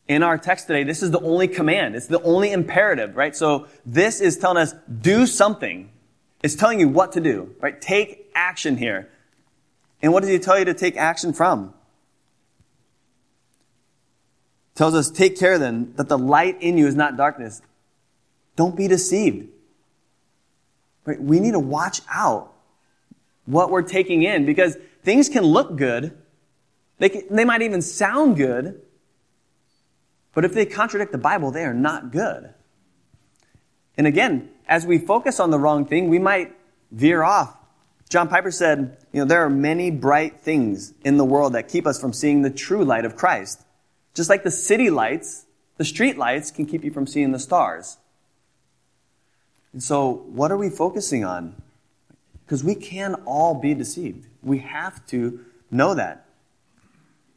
In 0.08 0.22
our 0.22 0.36
text 0.36 0.66
today, 0.66 0.84
this 0.84 1.02
is 1.02 1.10
the 1.10 1.20
only 1.20 1.48
command. 1.48 1.94
It's 1.94 2.06
the 2.06 2.20
only 2.22 2.52
imperative, 2.52 3.16
right? 3.16 3.34
So 3.34 3.68
this 3.86 4.20
is 4.20 4.36
telling 4.36 4.58
us, 4.58 4.74
do 5.00 5.26
something. 5.26 5.88
It's 6.42 6.54
telling 6.54 6.80
you 6.80 6.88
what 6.88 7.12
to 7.12 7.20
do, 7.20 7.54
right? 7.60 7.80
Take 7.80 8.30
action 8.34 8.76
here. 8.76 9.08
And 10.00 10.12
what 10.12 10.20
does 10.20 10.30
he 10.30 10.38
tell 10.38 10.58
you 10.58 10.64
to 10.64 10.74
take 10.74 10.96
action 10.96 11.32
from? 11.32 11.74
tells 14.74 14.94
us, 14.94 15.10
take 15.10 15.38
care 15.38 15.58
then 15.58 15.92
that 15.96 16.08
the 16.08 16.18
light 16.18 16.60
in 16.60 16.78
you 16.78 16.86
is 16.86 16.94
not 16.94 17.16
darkness. 17.16 17.62
Don't 18.56 18.76
be 18.76 18.88
deceived. 18.88 19.48
Right? 21.04 21.20
We 21.20 21.40
need 21.40 21.52
to 21.52 21.58
watch 21.58 22.00
out 22.12 22.52
what 23.44 23.70
we're 23.70 23.82
taking 23.82 24.22
in 24.22 24.46
because 24.46 24.76
things 25.02 25.28
can 25.28 25.44
look 25.44 25.76
good. 25.76 26.16
They, 26.98 27.08
can, 27.08 27.22
they 27.30 27.44
might 27.44 27.62
even 27.62 27.82
sound 27.82 28.36
good. 28.36 28.80
But 30.34 30.44
if 30.44 30.54
they 30.54 30.64
contradict 30.64 31.12
the 31.12 31.18
Bible, 31.18 31.50
they 31.50 31.64
are 31.64 31.74
not 31.74 32.10
good. 32.10 32.54
And 33.98 34.06
again, 34.06 34.48
as 34.72 34.86
we 34.86 34.96
focus 34.96 35.38
on 35.38 35.50
the 35.50 35.58
wrong 35.58 35.84
thing, 35.84 36.08
we 36.08 36.18
might 36.18 36.56
veer 36.90 37.22
off. 37.22 37.54
John 38.08 38.26
Piper 38.26 38.50
said, 38.50 38.96
you 39.12 39.20
know, 39.20 39.26
there 39.26 39.44
are 39.44 39.50
many 39.50 39.90
bright 39.90 40.40
things 40.40 40.94
in 41.04 41.18
the 41.18 41.26
world 41.26 41.52
that 41.52 41.68
keep 41.68 41.86
us 41.86 42.00
from 42.00 42.14
seeing 42.14 42.40
the 42.40 42.48
true 42.48 42.82
light 42.82 43.04
of 43.04 43.14
Christ. 43.14 43.66
Just 44.14 44.30
like 44.30 44.44
the 44.44 44.50
city 44.50 44.88
lights, 44.88 45.44
the 45.76 45.84
street 45.84 46.16
lights 46.16 46.50
can 46.50 46.64
keep 46.64 46.84
you 46.84 46.90
from 46.90 47.06
seeing 47.06 47.32
the 47.32 47.38
stars. 47.38 47.98
And 49.74 49.82
so, 49.82 50.24
what 50.32 50.50
are 50.50 50.56
we 50.56 50.70
focusing 50.70 51.22
on? 51.22 51.54
Because 52.46 52.64
we 52.64 52.74
can 52.74 53.16
all 53.26 53.54
be 53.54 53.74
deceived. 53.74 54.26
We 54.42 54.60
have 54.60 55.06
to 55.08 55.44
know 55.70 55.92
that. 55.92 56.24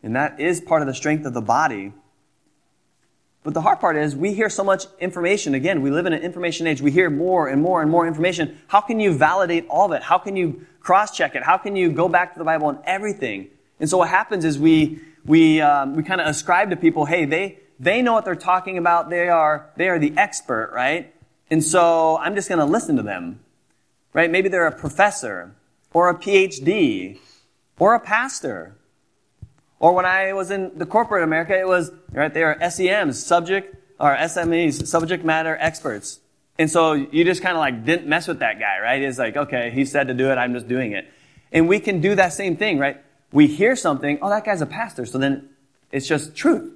And 0.02 0.16
that 0.16 0.40
is 0.40 0.62
part 0.62 0.82
of 0.82 0.88
the 0.88 0.94
strength 0.94 1.26
of 1.26 1.34
the 1.34 1.42
body. 1.42 1.92
But 3.46 3.54
the 3.54 3.62
hard 3.62 3.80
part 3.80 3.96
is 3.96 4.16
we 4.16 4.34
hear 4.34 4.50
so 4.50 4.64
much 4.64 4.88
information. 5.00 5.54
Again, 5.54 5.84
we 5.84 5.92
live 5.92 6.08
in 6.08 6.14
an 6.14 6.24
information 6.24 6.66
age. 6.66 6.82
We 6.82 6.90
hear 6.90 7.12
more 7.12 7.48
and 7.48 7.62
more 7.62 7.80
and 7.84 7.92
more 7.92 8.08
information. 8.08 8.60
How 8.66 8.82
can 8.82 9.00
you 9.00 9.14
validate 9.14 9.68
all 9.70 9.86
of 9.86 9.92
it? 9.92 10.02
How 10.02 10.18
can 10.18 10.36
you 10.36 10.66
cross 10.80 11.16
check 11.16 11.36
it? 11.36 11.44
How 11.44 11.60
can 11.60 11.76
you 11.76 11.92
go 11.92 12.10
back 12.10 12.34
to 12.34 12.40
the 12.40 12.44
Bible 12.44 12.66
on 12.66 12.80
everything? 12.86 13.50
And 13.80 13.88
so 13.88 14.00
what 14.00 14.10
happens 14.10 14.46
is 14.46 14.58
we, 14.58 15.00
we, 15.26 15.62
um, 15.62 15.96
we 15.96 16.02
kind 16.02 16.22
of 16.22 16.28
ascribe 16.28 16.72
to 16.72 16.76
people, 16.76 17.06
hey, 17.06 17.26
they, 17.26 17.60
they 17.80 18.02
know 18.02 18.14
what 18.14 18.26
they're 18.26 18.34
talking 18.34 18.80
about. 18.80 19.12
They 19.12 19.30
are, 19.30 19.70
they 19.78 19.90
are 19.90 20.00
the 20.00 20.18
expert, 20.18 20.72
right? 20.74 21.14
And 21.52 21.64
so 21.64 22.18
I'm 22.18 22.34
just 22.34 22.50
going 22.50 22.58
to 22.58 22.66
listen 22.66 22.96
to 22.96 23.04
them, 23.04 23.42
right? 24.12 24.32
Maybe 24.32 24.50
they're 24.50 24.66
a 24.66 24.76
professor 24.76 25.54
or 25.94 26.10
a 26.10 26.16
PhD 26.16 27.20
or 27.78 27.94
a 27.94 28.00
pastor. 28.00 28.76
Or 29.80 29.94
when 29.94 30.06
I 30.06 30.34
was 30.34 30.52
in 30.52 30.78
the 30.78 30.86
corporate 30.86 31.24
America, 31.24 31.58
it 31.58 31.68
was, 31.68 31.92
right, 32.12 32.34
they 32.34 32.44
are 32.44 32.58
SEMs, 32.60 33.16
subject, 33.16 33.76
or 34.00 34.16
SMEs, 34.16 34.88
subject 34.88 35.26
matter 35.26 35.58
experts. 35.60 36.20
And 36.58 36.72
so 36.72 36.94
you 36.94 37.24
just 37.26 37.42
kind 37.42 37.56
of 37.56 37.60
like 37.60 37.84
didn't 37.84 38.08
mess 38.08 38.28
with 38.28 38.40
that 38.40 38.60
guy, 38.60 38.80
right? 38.80 39.02
It's 39.02 39.18
like, 39.18 39.36
okay, 39.36 39.72
he 39.72 39.84
said 39.86 40.08
to 40.08 40.14
do 40.14 40.32
it, 40.32 40.38
I'm 40.38 40.54
just 40.54 40.68
doing 40.68 40.94
it. 40.94 41.12
And 41.52 41.68
we 41.68 41.80
can 41.80 42.00
do 42.00 42.16
that 42.16 42.34
same 42.34 42.56
thing, 42.56 42.80
right? 42.80 43.02
We 43.32 43.48
hear 43.48 43.76
something, 43.76 44.20
oh, 44.22 44.30
that 44.30 44.46
guy's 44.46 44.62
a 44.62 44.66
pastor, 44.66 45.06
so 45.06 45.18
then 45.18 45.50
it's 45.92 46.08
just 46.08 46.36
truth. 46.36 46.72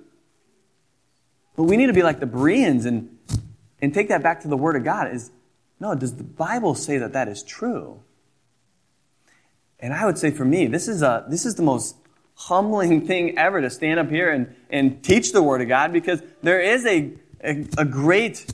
But 1.55 1.63
we 1.63 1.77
need 1.77 1.87
to 1.87 1.93
be 1.93 2.03
like 2.03 2.19
the 2.19 2.25
Bereans 2.25 2.85
and 2.85 3.17
and 3.81 3.93
take 3.93 4.09
that 4.09 4.21
back 4.21 4.41
to 4.41 4.47
the 4.47 4.57
Word 4.57 4.75
of 4.75 4.83
God 4.83 5.13
is 5.13 5.31
no, 5.79 5.95
does 5.95 6.15
the 6.15 6.23
Bible 6.23 6.75
say 6.75 6.97
that 6.97 7.13
that 7.13 7.27
is 7.27 7.41
true? 7.43 8.01
And 9.79 9.93
I 9.93 10.05
would 10.05 10.17
say 10.17 10.29
for 10.29 10.43
me, 10.43 10.67
this 10.67 10.89
is, 10.89 11.01
a, 11.01 11.25
this 11.29 11.45
is 11.45 11.55
the 11.55 11.63
most 11.63 11.95
humbling 12.39 13.05
thing 13.05 13.37
ever 13.37 13.59
to 13.59 13.69
stand 13.69 13.99
up 13.99 14.09
here 14.09 14.31
and, 14.31 14.55
and 14.69 15.03
teach 15.03 15.33
the 15.33 15.43
Word 15.43 15.61
of 15.61 15.67
God 15.67 15.91
because 15.91 16.21
there 16.41 16.61
is 16.61 16.85
a, 16.85 17.11
a, 17.43 17.67
a 17.77 17.85
great 17.85 18.53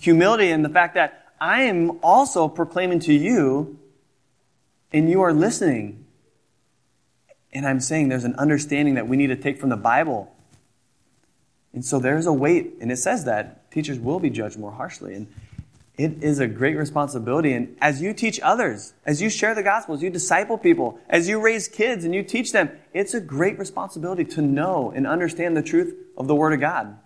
humility 0.00 0.50
in 0.50 0.62
the 0.62 0.68
fact 0.68 0.94
that 0.94 1.26
I 1.40 1.62
am 1.62 1.98
also 2.04 2.46
proclaiming 2.46 3.00
to 3.00 3.12
you 3.12 3.80
and 4.92 5.10
you 5.10 5.22
are 5.22 5.32
listening. 5.32 6.06
And 7.52 7.66
I'm 7.66 7.80
saying 7.80 8.10
there's 8.10 8.24
an 8.24 8.36
understanding 8.36 8.94
that 8.94 9.08
we 9.08 9.16
need 9.16 9.28
to 9.28 9.36
take 9.36 9.58
from 9.58 9.70
the 9.70 9.76
Bible. 9.76 10.32
And 11.72 11.84
so 11.84 11.98
there's 11.98 12.26
a 12.26 12.32
weight, 12.32 12.74
and 12.80 12.92
it 12.92 12.96
says 12.96 13.24
that 13.24 13.70
teachers 13.72 13.98
will 13.98 14.20
be 14.20 14.30
judged 14.30 14.56
more 14.56 14.72
harshly. 14.72 15.14
And 15.14 15.26
it 15.96 16.22
is 16.22 16.40
a 16.40 16.46
great 16.46 16.76
responsibility. 16.76 17.52
And 17.52 17.76
as 17.80 18.02
you 18.02 18.12
teach 18.12 18.38
others, 18.40 18.92
as 19.06 19.22
you 19.22 19.30
share 19.30 19.54
the 19.54 19.62
gospel, 19.62 19.94
as 19.94 20.02
you 20.02 20.10
disciple 20.10 20.58
people, 20.58 20.98
as 21.08 21.28
you 21.28 21.40
raise 21.40 21.68
kids 21.68 22.04
and 22.04 22.14
you 22.14 22.22
teach 22.22 22.52
them, 22.52 22.70
it's 22.92 23.14
a 23.14 23.20
great 23.20 23.58
responsibility 23.58 24.24
to 24.24 24.42
know 24.42 24.92
and 24.94 25.06
understand 25.06 25.56
the 25.56 25.62
truth 25.62 25.94
of 26.18 26.26
the 26.26 26.34
Word 26.34 26.52
of 26.52 26.60
God. 26.60 26.98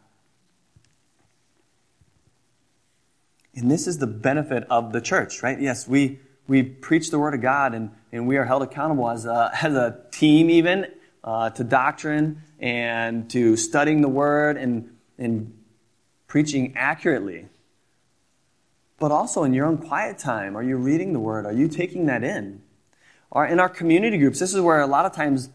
And 3.55 3.71
this 3.71 3.87
is 3.87 3.99
the 3.99 4.07
benefit 4.07 4.65
of 4.71 4.93
the 4.93 5.01
church, 5.01 5.43
right? 5.43 5.61
Yes, 5.61 5.87
we, 5.87 6.19
we 6.49 6.63
preach 6.63 7.11
the 7.11 7.19
Word 7.19 7.35
of 7.35 7.43
God 7.43 7.75
and, 7.75 7.91
and 8.11 8.27
we 8.27 8.39
are 8.39 8.45
held 8.45 8.63
accountable 8.63 9.09
as 9.09 9.25
a, 9.25 9.51
as 9.63 9.75
a 9.75 10.01
team, 10.11 10.51
even 10.51 10.87
uh, 11.23 11.51
to 11.51 11.63
doctrine 11.63 12.43
and 12.59 13.31
to 13.31 13.57
studying 13.57 14.01
the 14.01 14.09
Word 14.09 14.57
and, 14.57 14.97
and 15.17 15.57
preaching 16.27 16.77
accurately. 16.77 17.47
But 19.01 19.11
also 19.11 19.43
in 19.45 19.55
your 19.55 19.67
own 19.67 19.79
quiet 19.79 20.19
time, 20.19 20.57
are 20.57 20.63
you 20.63 20.77
reading 20.77 21.15
the 21.15 21.21
Word? 21.21 21.47
Are 21.47 21.53
you 21.53 21.67
taking 21.67 22.07
that 22.07 22.23
in? 22.23 22.63
Or 23.31 23.47
in 23.47 23.59
our 23.59 23.69
community 23.69 24.19
groups, 24.19 24.39
this 24.39 24.55
is 24.55 24.61
where 24.61 24.81
a 24.81 24.87
lot 24.87 25.07
of 25.07 25.13
times, 25.13 25.49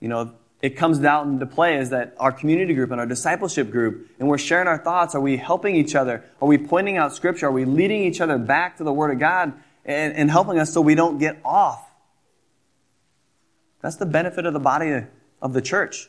you 0.00 0.08
know, 0.08 0.32
it 0.60 0.76
comes 0.76 0.98
down 0.98 1.34
into 1.34 1.46
play 1.46 1.76
is 1.76 1.90
that 1.90 2.16
our 2.18 2.32
community 2.32 2.74
group 2.74 2.90
and 2.90 2.98
our 2.98 3.06
discipleship 3.06 3.70
group, 3.70 4.08
and 4.18 4.28
we're 4.28 4.38
sharing 4.38 4.66
our 4.66 4.78
thoughts. 4.78 5.14
Are 5.14 5.20
we 5.20 5.36
helping 5.36 5.76
each 5.76 5.94
other? 5.94 6.24
Are 6.42 6.48
we 6.48 6.58
pointing 6.58 6.96
out 6.96 7.14
Scripture? 7.14 7.46
Are 7.46 7.52
we 7.52 7.64
leading 7.64 8.02
each 8.02 8.20
other 8.20 8.38
back 8.38 8.78
to 8.78 8.84
the 8.84 8.92
Word 8.92 9.12
of 9.12 9.20
God 9.20 9.52
and, 9.84 10.12
and 10.14 10.30
helping 10.30 10.58
us 10.58 10.72
so 10.72 10.80
we 10.80 10.94
don't 10.94 11.18
get 11.18 11.38
off 11.44 11.86
That's 13.82 13.96
the 13.96 14.06
benefit 14.06 14.46
of 14.46 14.52
the 14.52 14.60
body 14.60 15.04
of 15.40 15.52
the 15.52 15.62
church. 15.62 16.08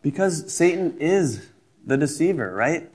Because 0.00 0.50
Satan 0.54 0.96
is 0.98 1.44
the 1.84 1.96
deceiver, 1.96 2.54
right? 2.54 2.88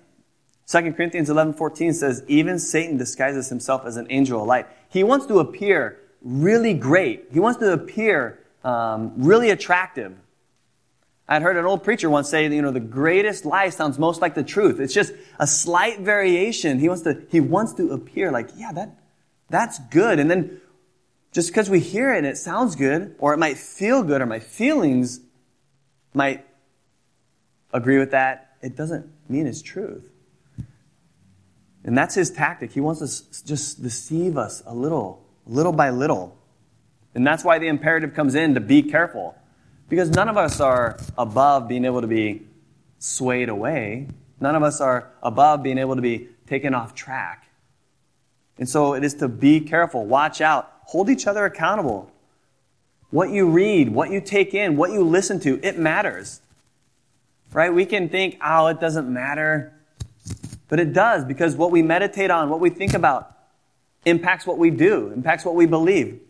2 0.70 0.94
Corinthians 0.94 1.30
11:14 1.30 1.94
says, 1.94 2.24
"Even 2.28 2.60
Satan 2.60 2.98
disguises 2.98 3.50
himself 3.50 3.86
as 3.86 3.98
an 3.98 4.06
angel 4.12 4.42
of 4.42 4.48
light." 4.48 4.68
He 4.88 5.04
wants 5.04 5.26
to 5.26 5.40
appear 5.40 5.98
really 6.22 6.76
great. 6.76 7.28
He 7.32 7.40
wants 7.40 7.60
to 7.60 7.74
appear 7.74 8.40
um, 8.64 9.14
really 9.18 9.50
attractive. 9.50 10.16
I'd 11.28 11.42
heard 11.42 11.58
an 11.58 11.66
old 11.66 11.84
preacher 11.84 12.10
once 12.10 12.30
say, 12.30 12.48
you 12.48 12.62
know, 12.62 12.72
the 12.72 12.80
greatest 12.80 13.46
lie 13.46 13.70
sounds 13.70 13.98
most 13.98 14.22
like 14.22 14.36
the 14.36 14.44
truth. 14.44 14.80
It's 14.80 14.94
just 14.94 15.14
a 15.40 15.48
slight 15.48 16.00
variation. 16.00 16.80
He 16.80 16.88
wants 16.88 17.04
to, 17.04 17.22
he 17.30 17.40
wants 17.40 17.74
to 17.74 17.92
appear 17.92 18.32
like, 18.32 18.50
yeah, 18.56 18.72
that, 18.72 18.98
that's 19.48 19.80
good. 19.92 20.20
And 20.20 20.30
then 20.30 20.60
just 21.32 21.50
because 21.50 21.70
we 21.70 21.80
hear 21.80 22.14
it 22.14 22.18
and 22.18 22.28
it 22.28 22.38
sounds 22.38 22.76
good, 22.76 23.16
or 23.20 23.34
it 23.34 23.38
might 23.38 23.58
feel 23.58 24.02
good, 24.02 24.22
or 24.22 24.26
my 24.26 24.40
feelings 24.40 25.20
might 26.16 26.46
agree 27.72 28.00
with 28.00 28.10
that, 28.12 28.56
it 28.62 28.76
doesn't 28.76 29.08
mean 29.30 29.46
it's 29.46 29.62
truth. 29.62 30.10
And 31.90 31.98
that's 31.98 32.14
his 32.14 32.30
tactic. 32.30 32.72
He 32.72 32.82
wants 32.82 33.00
to 33.00 33.48
just 33.48 33.82
deceive 33.82 34.38
us 34.38 34.62
a 34.68 34.76
little, 34.76 35.26
little 35.48 35.72
by 35.72 35.90
little. 35.90 36.38
And 37.16 37.26
that's 37.26 37.44
why 37.44 37.58
the 37.58 37.66
imperative 37.66 38.14
comes 38.14 38.36
in 38.36 38.54
to 38.54 38.60
be 38.60 38.84
careful. 38.84 39.36
Because 39.90 40.12
none 40.12 40.30
of 40.30 40.38
us 40.38 40.60
are 40.60 41.00
above 41.18 41.68
being 41.68 41.86
able 41.86 42.02
to 42.02 42.08
be 42.08 42.44
swayed 43.00 43.50
away. 43.50 44.08
None 44.40 44.56
of 44.56 44.62
us 44.62 44.82
are 44.82 45.10
above 45.24 45.64
being 45.64 45.80
able 45.80 45.96
to 45.96 46.02
be 46.04 46.30
taken 46.46 46.76
off 46.76 46.94
track. 46.94 47.50
And 48.60 48.70
so 48.70 48.94
it 48.94 49.04
is 49.04 49.16
to 49.16 49.28
be 49.28 49.60
careful, 49.60 50.06
watch 50.06 50.42
out, 50.42 50.72
hold 50.84 51.10
each 51.10 51.26
other 51.26 51.44
accountable. 51.44 52.12
What 53.10 53.32
you 53.32 53.50
read, 53.50 53.90
what 53.90 54.12
you 54.12 54.22
take 54.22 54.54
in, 54.54 54.78
what 54.78 54.92
you 54.92 55.04
listen 55.04 55.40
to, 55.40 55.60
it 55.64 55.80
matters. 55.80 56.40
Right? 57.52 57.74
We 57.74 57.88
can 57.88 58.10
think, 58.10 58.38
oh, 58.46 58.68
it 58.68 58.80
doesn't 58.80 59.12
matter. 59.12 59.74
But 60.70 60.80
it 60.80 60.94
does 60.94 61.26
because 61.26 61.56
what 61.56 61.72
we 61.72 61.82
meditate 61.82 62.32
on, 62.32 62.50
what 62.50 62.62
we 62.62 62.70
think 62.70 62.94
about, 62.94 63.36
impacts 64.06 64.48
what 64.48 64.58
we 64.58 64.70
do, 64.70 65.12
impacts 65.12 65.44
what 65.44 65.56
we 65.56 65.66
believe. 65.66 66.22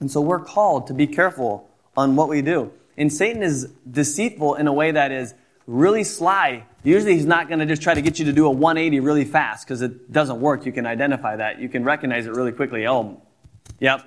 And 0.00 0.10
so 0.10 0.20
we're 0.20 0.40
called 0.40 0.88
to 0.88 0.94
be 0.94 1.06
careful 1.06 1.70
on 1.96 2.16
what 2.16 2.28
we 2.28 2.42
do. 2.42 2.72
And 2.96 3.12
Satan 3.12 3.42
is 3.42 3.70
deceitful 3.90 4.56
in 4.56 4.66
a 4.66 4.72
way 4.72 4.90
that 4.90 5.12
is 5.12 5.34
really 5.66 6.04
sly. 6.04 6.64
Usually 6.82 7.14
he's 7.14 7.24
not 7.24 7.48
going 7.48 7.60
to 7.60 7.66
just 7.66 7.82
try 7.82 7.94
to 7.94 8.02
get 8.02 8.18
you 8.18 8.26
to 8.26 8.32
do 8.32 8.46
a 8.46 8.50
180 8.50 9.00
really 9.00 9.24
fast 9.24 9.66
because 9.66 9.80
it 9.80 10.12
doesn't 10.12 10.40
work. 10.40 10.66
You 10.66 10.72
can 10.72 10.86
identify 10.86 11.36
that. 11.36 11.60
You 11.60 11.68
can 11.68 11.84
recognize 11.84 12.26
it 12.26 12.34
really 12.34 12.52
quickly. 12.52 12.86
Oh, 12.86 13.22
yep, 13.80 14.04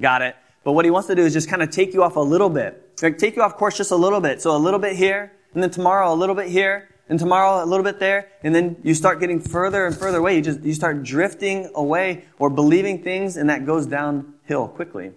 got 0.00 0.22
it. 0.22 0.36
But 0.62 0.72
what 0.72 0.84
he 0.84 0.90
wants 0.90 1.08
to 1.08 1.14
do 1.14 1.22
is 1.22 1.32
just 1.32 1.48
kind 1.48 1.62
of 1.62 1.70
take 1.70 1.94
you 1.94 2.02
off 2.02 2.16
a 2.16 2.20
little 2.20 2.50
bit. 2.50 2.98
Like 3.02 3.18
take 3.18 3.34
you 3.34 3.42
off 3.42 3.56
course 3.56 3.76
just 3.76 3.90
a 3.90 3.96
little 3.96 4.20
bit. 4.20 4.42
So 4.42 4.54
a 4.54 4.58
little 4.58 4.78
bit 4.78 4.94
here, 4.94 5.32
and 5.54 5.62
then 5.62 5.70
tomorrow 5.70 6.12
a 6.12 6.14
little 6.14 6.34
bit 6.34 6.48
here, 6.48 6.89
and 7.10 7.18
tomorrow 7.18 7.62
a 7.62 7.66
little 7.66 7.82
bit 7.82 7.98
there, 7.98 8.28
and 8.44 8.54
then 8.54 8.76
you 8.84 8.94
start 8.94 9.18
getting 9.18 9.40
further 9.40 9.84
and 9.84 9.96
further 9.96 10.18
away. 10.18 10.36
You 10.36 10.42
just, 10.42 10.62
you 10.62 10.72
start 10.72 11.02
drifting 11.02 11.68
away 11.74 12.24
or 12.38 12.48
believing 12.48 13.02
things, 13.02 13.36
and 13.36 13.50
that 13.50 13.66
goes 13.66 13.84
downhill 13.84 14.68
quickly. 14.68 15.10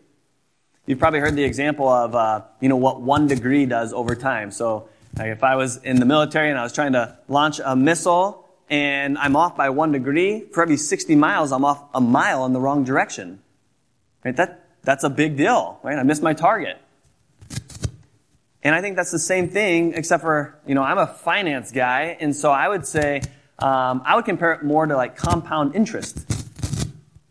You've 0.87 0.97
probably 0.97 1.19
heard 1.19 1.35
the 1.35 1.43
example 1.43 1.87
of, 1.87 2.15
uh, 2.15 2.41
you 2.59 2.67
know, 2.67 2.75
what 2.77 2.99
one 2.99 3.27
degree 3.27 3.67
does 3.67 3.93
over 3.93 4.15
time. 4.15 4.49
So, 4.49 4.89
like 5.15 5.27
if 5.27 5.43
I 5.43 5.55
was 5.55 5.77
in 5.77 5.97
the 5.97 6.05
military 6.05 6.49
and 6.49 6.57
I 6.57 6.63
was 6.63 6.73
trying 6.73 6.93
to 6.93 7.15
launch 7.27 7.61
a 7.63 7.75
missile 7.75 8.49
and 8.71 9.15
I'm 9.19 9.35
off 9.35 9.55
by 9.55 9.69
one 9.69 9.91
degree, 9.91 10.47
for 10.51 10.63
every 10.63 10.77
60 10.77 11.15
miles, 11.15 11.51
I'm 11.51 11.63
off 11.63 11.83
a 11.93 12.01
mile 12.01 12.43
in 12.47 12.53
the 12.53 12.59
wrong 12.59 12.83
direction. 12.83 13.39
Right? 14.25 14.35
That, 14.35 14.67
that's 14.81 15.03
a 15.03 15.11
big 15.11 15.37
deal, 15.37 15.79
right? 15.83 15.97
I 15.97 16.03
missed 16.03 16.23
my 16.23 16.33
target. 16.33 16.81
And 18.63 18.73
I 18.73 18.79
think 18.79 18.95
that's 18.95 19.11
the 19.11 19.19
same 19.19 19.49
thing, 19.49 19.93
except 19.93 20.23
for, 20.23 20.57
you 20.65 20.73
know, 20.73 20.83
I'm 20.83 20.97
a 20.97 21.07
finance 21.07 21.71
guy, 21.71 22.17
and 22.19 22.33
so 22.33 22.49
I 22.49 22.69
would 22.69 22.87
say, 22.87 23.21
um, 23.59 24.01
I 24.05 24.15
would 24.15 24.23
compare 24.23 24.53
it 24.53 24.63
more 24.63 24.85
to 24.85 24.95
like 24.95 25.17
compound 25.17 25.75
interest. 25.75 26.25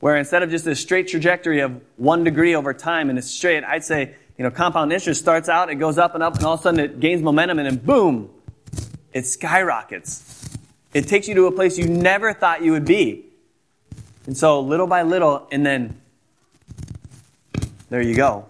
Where 0.01 0.17
instead 0.17 0.43
of 0.43 0.51
just 0.51 0.67
a 0.67 0.75
straight 0.75 1.09
trajectory 1.09 1.61
of 1.61 1.81
one 1.97 2.25
degree 2.25 2.55
over 2.55 2.75
time 2.75 3.09
and 3.09 3.19
it's 3.19 3.31
straight, 3.31 3.65
I'd 3.65 3.85
say, 3.85 4.15
you 4.37 4.45
know, 4.45 4.51
compound 4.51 4.93
interest 4.93 5.21
starts 5.21 5.49
out, 5.49 5.71
it 5.71 5.77
goes 5.77 5.97
up 5.97 6.15
and 6.15 6.23
up, 6.23 6.37
and 6.37 6.45
all 6.45 6.55
of 6.55 6.61
a 6.61 6.63
sudden 6.65 6.81
it 6.81 7.01
gains 7.01 7.23
momentum, 7.23 7.59
and 7.59 7.67
then 7.67 7.77
boom, 7.77 8.29
it 9.13 9.27
skyrockets. 9.27 10.51
It 10.93 11.09
takes 11.09 11.29
you 11.29 11.35
to 11.37 11.47
a 11.47 11.53
place 11.53 11.79
you 11.79 11.87
never 11.87 12.35
thought 12.35 12.63
you 12.63 12.73
would 12.73 12.85
be. 12.85 13.25
And 14.27 14.37
so 14.37 14.61
little 14.61 14.87
by 14.87 15.03
little, 15.03 15.49
and 15.51 15.65
then 15.65 15.99
there 17.89 18.03
you 18.03 18.15
go. 18.15 18.47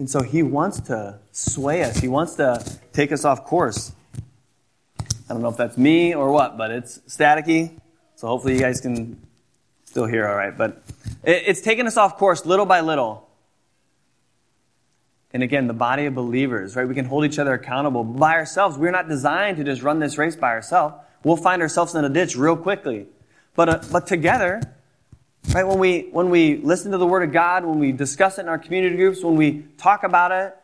And 0.00 0.08
so 0.08 0.22
he 0.22 0.42
wants 0.42 0.80
to 0.80 1.18
sway 1.30 1.82
us. 1.82 1.98
He 1.98 2.08
wants 2.08 2.36
to 2.36 2.64
take 2.94 3.12
us 3.12 3.26
off 3.26 3.44
course. 3.44 3.92
I 4.98 5.34
don't 5.34 5.42
know 5.42 5.50
if 5.50 5.58
that's 5.58 5.76
me 5.76 6.14
or 6.14 6.32
what, 6.32 6.56
but 6.56 6.70
it's 6.70 7.00
staticky. 7.00 7.78
So 8.16 8.26
hopefully 8.26 8.54
you 8.54 8.60
guys 8.60 8.80
can 8.80 9.20
still 9.84 10.06
hear 10.06 10.26
all 10.26 10.34
right. 10.34 10.56
But 10.56 10.82
it's 11.22 11.60
taken 11.60 11.86
us 11.86 11.98
off 11.98 12.16
course 12.16 12.46
little 12.46 12.64
by 12.64 12.80
little. 12.80 13.28
And 15.34 15.42
again, 15.42 15.66
the 15.66 15.74
body 15.74 16.06
of 16.06 16.14
believers, 16.14 16.76
right? 16.76 16.88
We 16.88 16.94
can 16.94 17.04
hold 17.04 17.26
each 17.26 17.38
other 17.38 17.52
accountable 17.52 18.02
by 18.02 18.32
ourselves. 18.36 18.78
We're 18.78 18.92
not 18.92 19.06
designed 19.06 19.58
to 19.58 19.64
just 19.64 19.82
run 19.82 19.98
this 19.98 20.16
race 20.16 20.34
by 20.34 20.48
ourselves. 20.48 20.94
We'll 21.24 21.36
find 21.36 21.60
ourselves 21.60 21.94
in 21.94 22.06
a 22.06 22.08
ditch 22.08 22.36
real 22.36 22.56
quickly. 22.56 23.06
But, 23.54 23.68
uh, 23.68 23.80
but 23.92 24.06
together, 24.06 24.62
Right? 25.48 25.66
When 25.66 25.78
we, 25.78 26.08
when 26.12 26.30
we 26.30 26.58
listen 26.58 26.92
to 26.92 26.98
the 26.98 27.06
Word 27.06 27.22
of 27.22 27.32
God, 27.32 27.64
when 27.64 27.78
we 27.78 27.92
discuss 27.92 28.38
it 28.38 28.42
in 28.42 28.48
our 28.48 28.58
community 28.58 28.96
groups, 28.96 29.24
when 29.24 29.36
we 29.36 29.64
talk 29.78 30.04
about 30.04 30.32
it, 30.32 30.56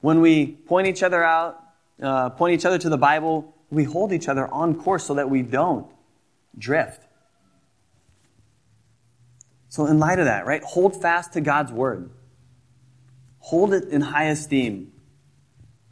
when 0.00 0.20
we 0.20 0.46
point 0.46 0.86
each 0.86 1.02
other 1.02 1.22
out, 1.22 1.62
uh, 2.02 2.30
point 2.30 2.54
each 2.54 2.64
other 2.64 2.78
to 2.78 2.88
the 2.88 2.96
Bible, 2.96 3.54
we 3.70 3.84
hold 3.84 4.12
each 4.12 4.28
other 4.28 4.48
on 4.48 4.80
course 4.80 5.04
so 5.04 5.14
that 5.14 5.28
we 5.28 5.42
don't 5.42 5.86
drift. 6.56 7.02
So, 9.68 9.86
in 9.86 9.98
light 9.98 10.18
of 10.18 10.24
that, 10.24 10.46
right, 10.46 10.62
hold 10.62 11.00
fast 11.00 11.34
to 11.34 11.40
God's 11.40 11.72
Word. 11.72 12.10
Hold 13.40 13.74
it 13.74 13.88
in 13.88 14.00
high 14.00 14.28
esteem. 14.28 14.92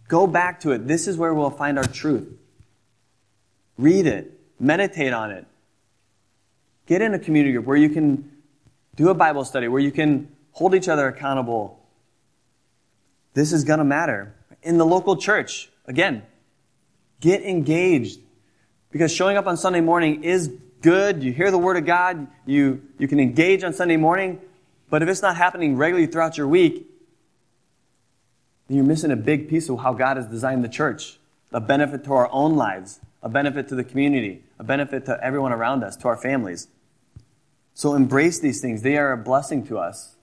Go 0.08 0.26
back 0.26 0.60
to 0.60 0.70
it. 0.70 0.86
This 0.86 1.06
is 1.08 1.16
where 1.16 1.34
we'll 1.34 1.50
find 1.50 1.78
our 1.78 1.84
truth. 1.84 2.38
Read 3.76 4.06
it. 4.06 4.32
Meditate 4.58 5.12
on 5.12 5.30
it. 5.30 5.46
Get 6.86 7.02
in 7.02 7.14
a 7.14 7.18
community 7.18 7.52
group 7.52 7.66
where 7.66 7.76
you 7.76 7.88
can 7.88 8.30
do 8.94 9.10
a 9.10 9.14
Bible 9.14 9.44
study, 9.44 9.68
where 9.68 9.80
you 9.80 9.92
can 9.92 10.28
hold 10.52 10.74
each 10.74 10.88
other 10.88 11.08
accountable. 11.08 11.78
This 13.34 13.52
is 13.52 13.64
going 13.64 13.78
to 13.78 13.84
matter. 13.84 14.34
In 14.62 14.78
the 14.78 14.86
local 14.86 15.16
church, 15.16 15.68
again, 15.86 16.22
get 17.20 17.42
engaged. 17.42 18.20
Because 18.90 19.12
showing 19.12 19.36
up 19.36 19.46
on 19.46 19.56
Sunday 19.56 19.80
morning 19.80 20.24
is 20.24 20.50
good. 20.80 21.22
You 21.22 21.32
hear 21.32 21.50
the 21.50 21.58
Word 21.58 21.76
of 21.76 21.84
God. 21.84 22.28
You, 22.46 22.82
you 22.98 23.08
can 23.08 23.20
engage 23.20 23.64
on 23.64 23.72
Sunday 23.72 23.96
morning. 23.96 24.40
But 24.88 25.02
if 25.02 25.08
it's 25.08 25.22
not 25.22 25.36
happening 25.36 25.76
regularly 25.76 26.06
throughout 26.06 26.38
your 26.38 26.48
week, 26.48 26.86
then 28.68 28.76
you're 28.76 28.86
missing 28.86 29.10
a 29.10 29.16
big 29.16 29.48
piece 29.48 29.68
of 29.68 29.80
how 29.80 29.92
God 29.92 30.16
has 30.16 30.26
designed 30.26 30.64
the 30.64 30.68
church. 30.68 31.18
A 31.52 31.60
benefit 31.60 32.04
to 32.04 32.12
our 32.12 32.30
own 32.32 32.56
lives, 32.56 33.00
a 33.22 33.28
benefit 33.28 33.68
to 33.68 33.74
the 33.74 33.84
community, 33.84 34.44
a 34.58 34.64
benefit 34.64 35.06
to 35.06 35.22
everyone 35.22 35.52
around 35.52 35.82
us, 35.82 35.96
to 35.96 36.08
our 36.08 36.16
families. 36.16 36.68
So 37.76 37.94
embrace 37.94 38.38
these 38.38 38.62
things. 38.62 38.80
They 38.80 38.96
are 38.96 39.12
a 39.12 39.18
blessing 39.18 39.66
to 39.66 39.76
us. 39.76 40.14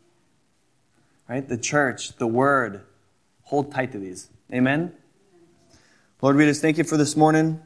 Right? 1.30 1.48
The 1.48 1.56
church, 1.56 2.18
the 2.18 2.26
word, 2.26 2.82
hold 3.44 3.72
tight 3.72 3.92
to 3.92 4.00
these. 4.00 4.28
Amen? 4.52 4.92
Lord, 6.20 6.36
we 6.36 6.46
just 6.46 6.64
thank 6.64 6.80
you 6.80 6.84
for 6.84 6.98
this 6.98 7.16
morning. 7.16 7.62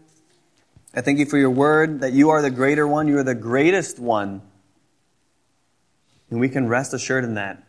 I 0.93 0.99
thank 0.99 1.19
you 1.19 1.25
for 1.25 1.37
your 1.37 1.51
word, 1.51 2.01
that 2.01 2.11
you 2.11 2.31
are 2.31 2.41
the 2.41 2.51
greater 2.51 2.85
one. 2.85 3.07
You 3.07 3.17
are 3.19 3.23
the 3.23 3.33
greatest 3.33 3.97
one. 3.97 4.41
And 6.29 6.41
we 6.41 6.49
can 6.49 6.67
rest 6.67 6.93
assured 6.93 7.23
in 7.23 7.35
that. 7.35 7.63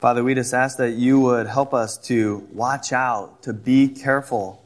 Father, 0.00 0.24
we 0.24 0.34
just 0.34 0.52
ask 0.52 0.76
that 0.78 0.94
you 0.94 1.20
would 1.20 1.46
help 1.46 1.72
us 1.72 1.98
to 2.08 2.48
watch 2.52 2.92
out, 2.92 3.44
to 3.44 3.52
be 3.52 3.86
careful, 3.86 4.60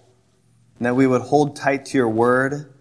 and 0.79 0.87
that 0.87 0.96
we 0.96 1.07
would 1.07 1.20
hold 1.20 1.55
tight 1.55 1.85
to 1.87 1.98
your 1.98 2.09
word, 2.09 2.72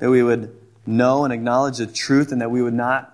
that 0.00 0.10
we 0.10 0.22
would 0.22 0.54
know 0.86 1.24
and 1.24 1.32
acknowledge 1.32 1.78
the 1.78 1.86
truth 1.86 2.32
and 2.32 2.40
that 2.40 2.50
we 2.50 2.62
would 2.62 2.74
not 2.74 3.12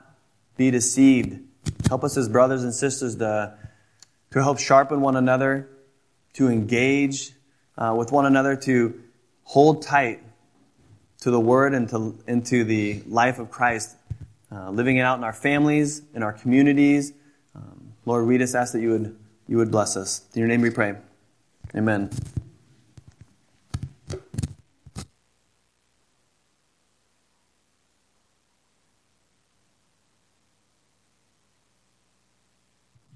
be 0.57 0.71
deceived. 0.71 1.41
Help 1.89 2.05
us 2.05 2.17
as 2.17 2.29
brothers 2.29 2.65
and 2.65 2.75
sisters 2.75 3.17
to, 3.17 3.57
to 4.31 4.43
help 4.43 4.59
sharpen 4.59 5.01
one 5.01 5.17
another, 5.17 5.69
to 6.35 6.49
engage 6.49 7.33
uh, 7.79 7.95
with 7.97 8.13
one 8.13 8.27
another, 8.27 8.57
to 8.57 9.01
hold 9.45 9.83
tight 9.83 10.21
to 11.21 11.31
the 11.31 11.41
Word 11.41 11.75
and 11.75 11.89
to, 11.91 12.19
into 12.27 12.65
the 12.65 13.03
life 13.07 13.39
of 13.39 13.51
Christ, 13.51 13.97
uh, 14.51 14.71
living 14.71 14.97
it 14.97 15.03
out 15.03 15.19
in 15.19 15.25
our 15.25 15.33
families, 15.33 16.03
in 16.15 16.23
our 16.23 16.33
communities. 16.33 17.13
Um, 17.55 17.93
Lord, 18.05 18.27
we 18.27 18.39
just 18.39 18.55
ask 18.55 18.73
that 18.73 18.81
you 18.81 18.91
would, 18.91 19.17
you 19.49 19.57
would 19.59 19.71
bless 19.71 19.97
us. 19.97 20.23
In 20.35 20.41
your 20.41 20.49
name 20.49 20.63
we 20.63 20.71
pray. 20.71 20.97
Amen. 21.75 22.11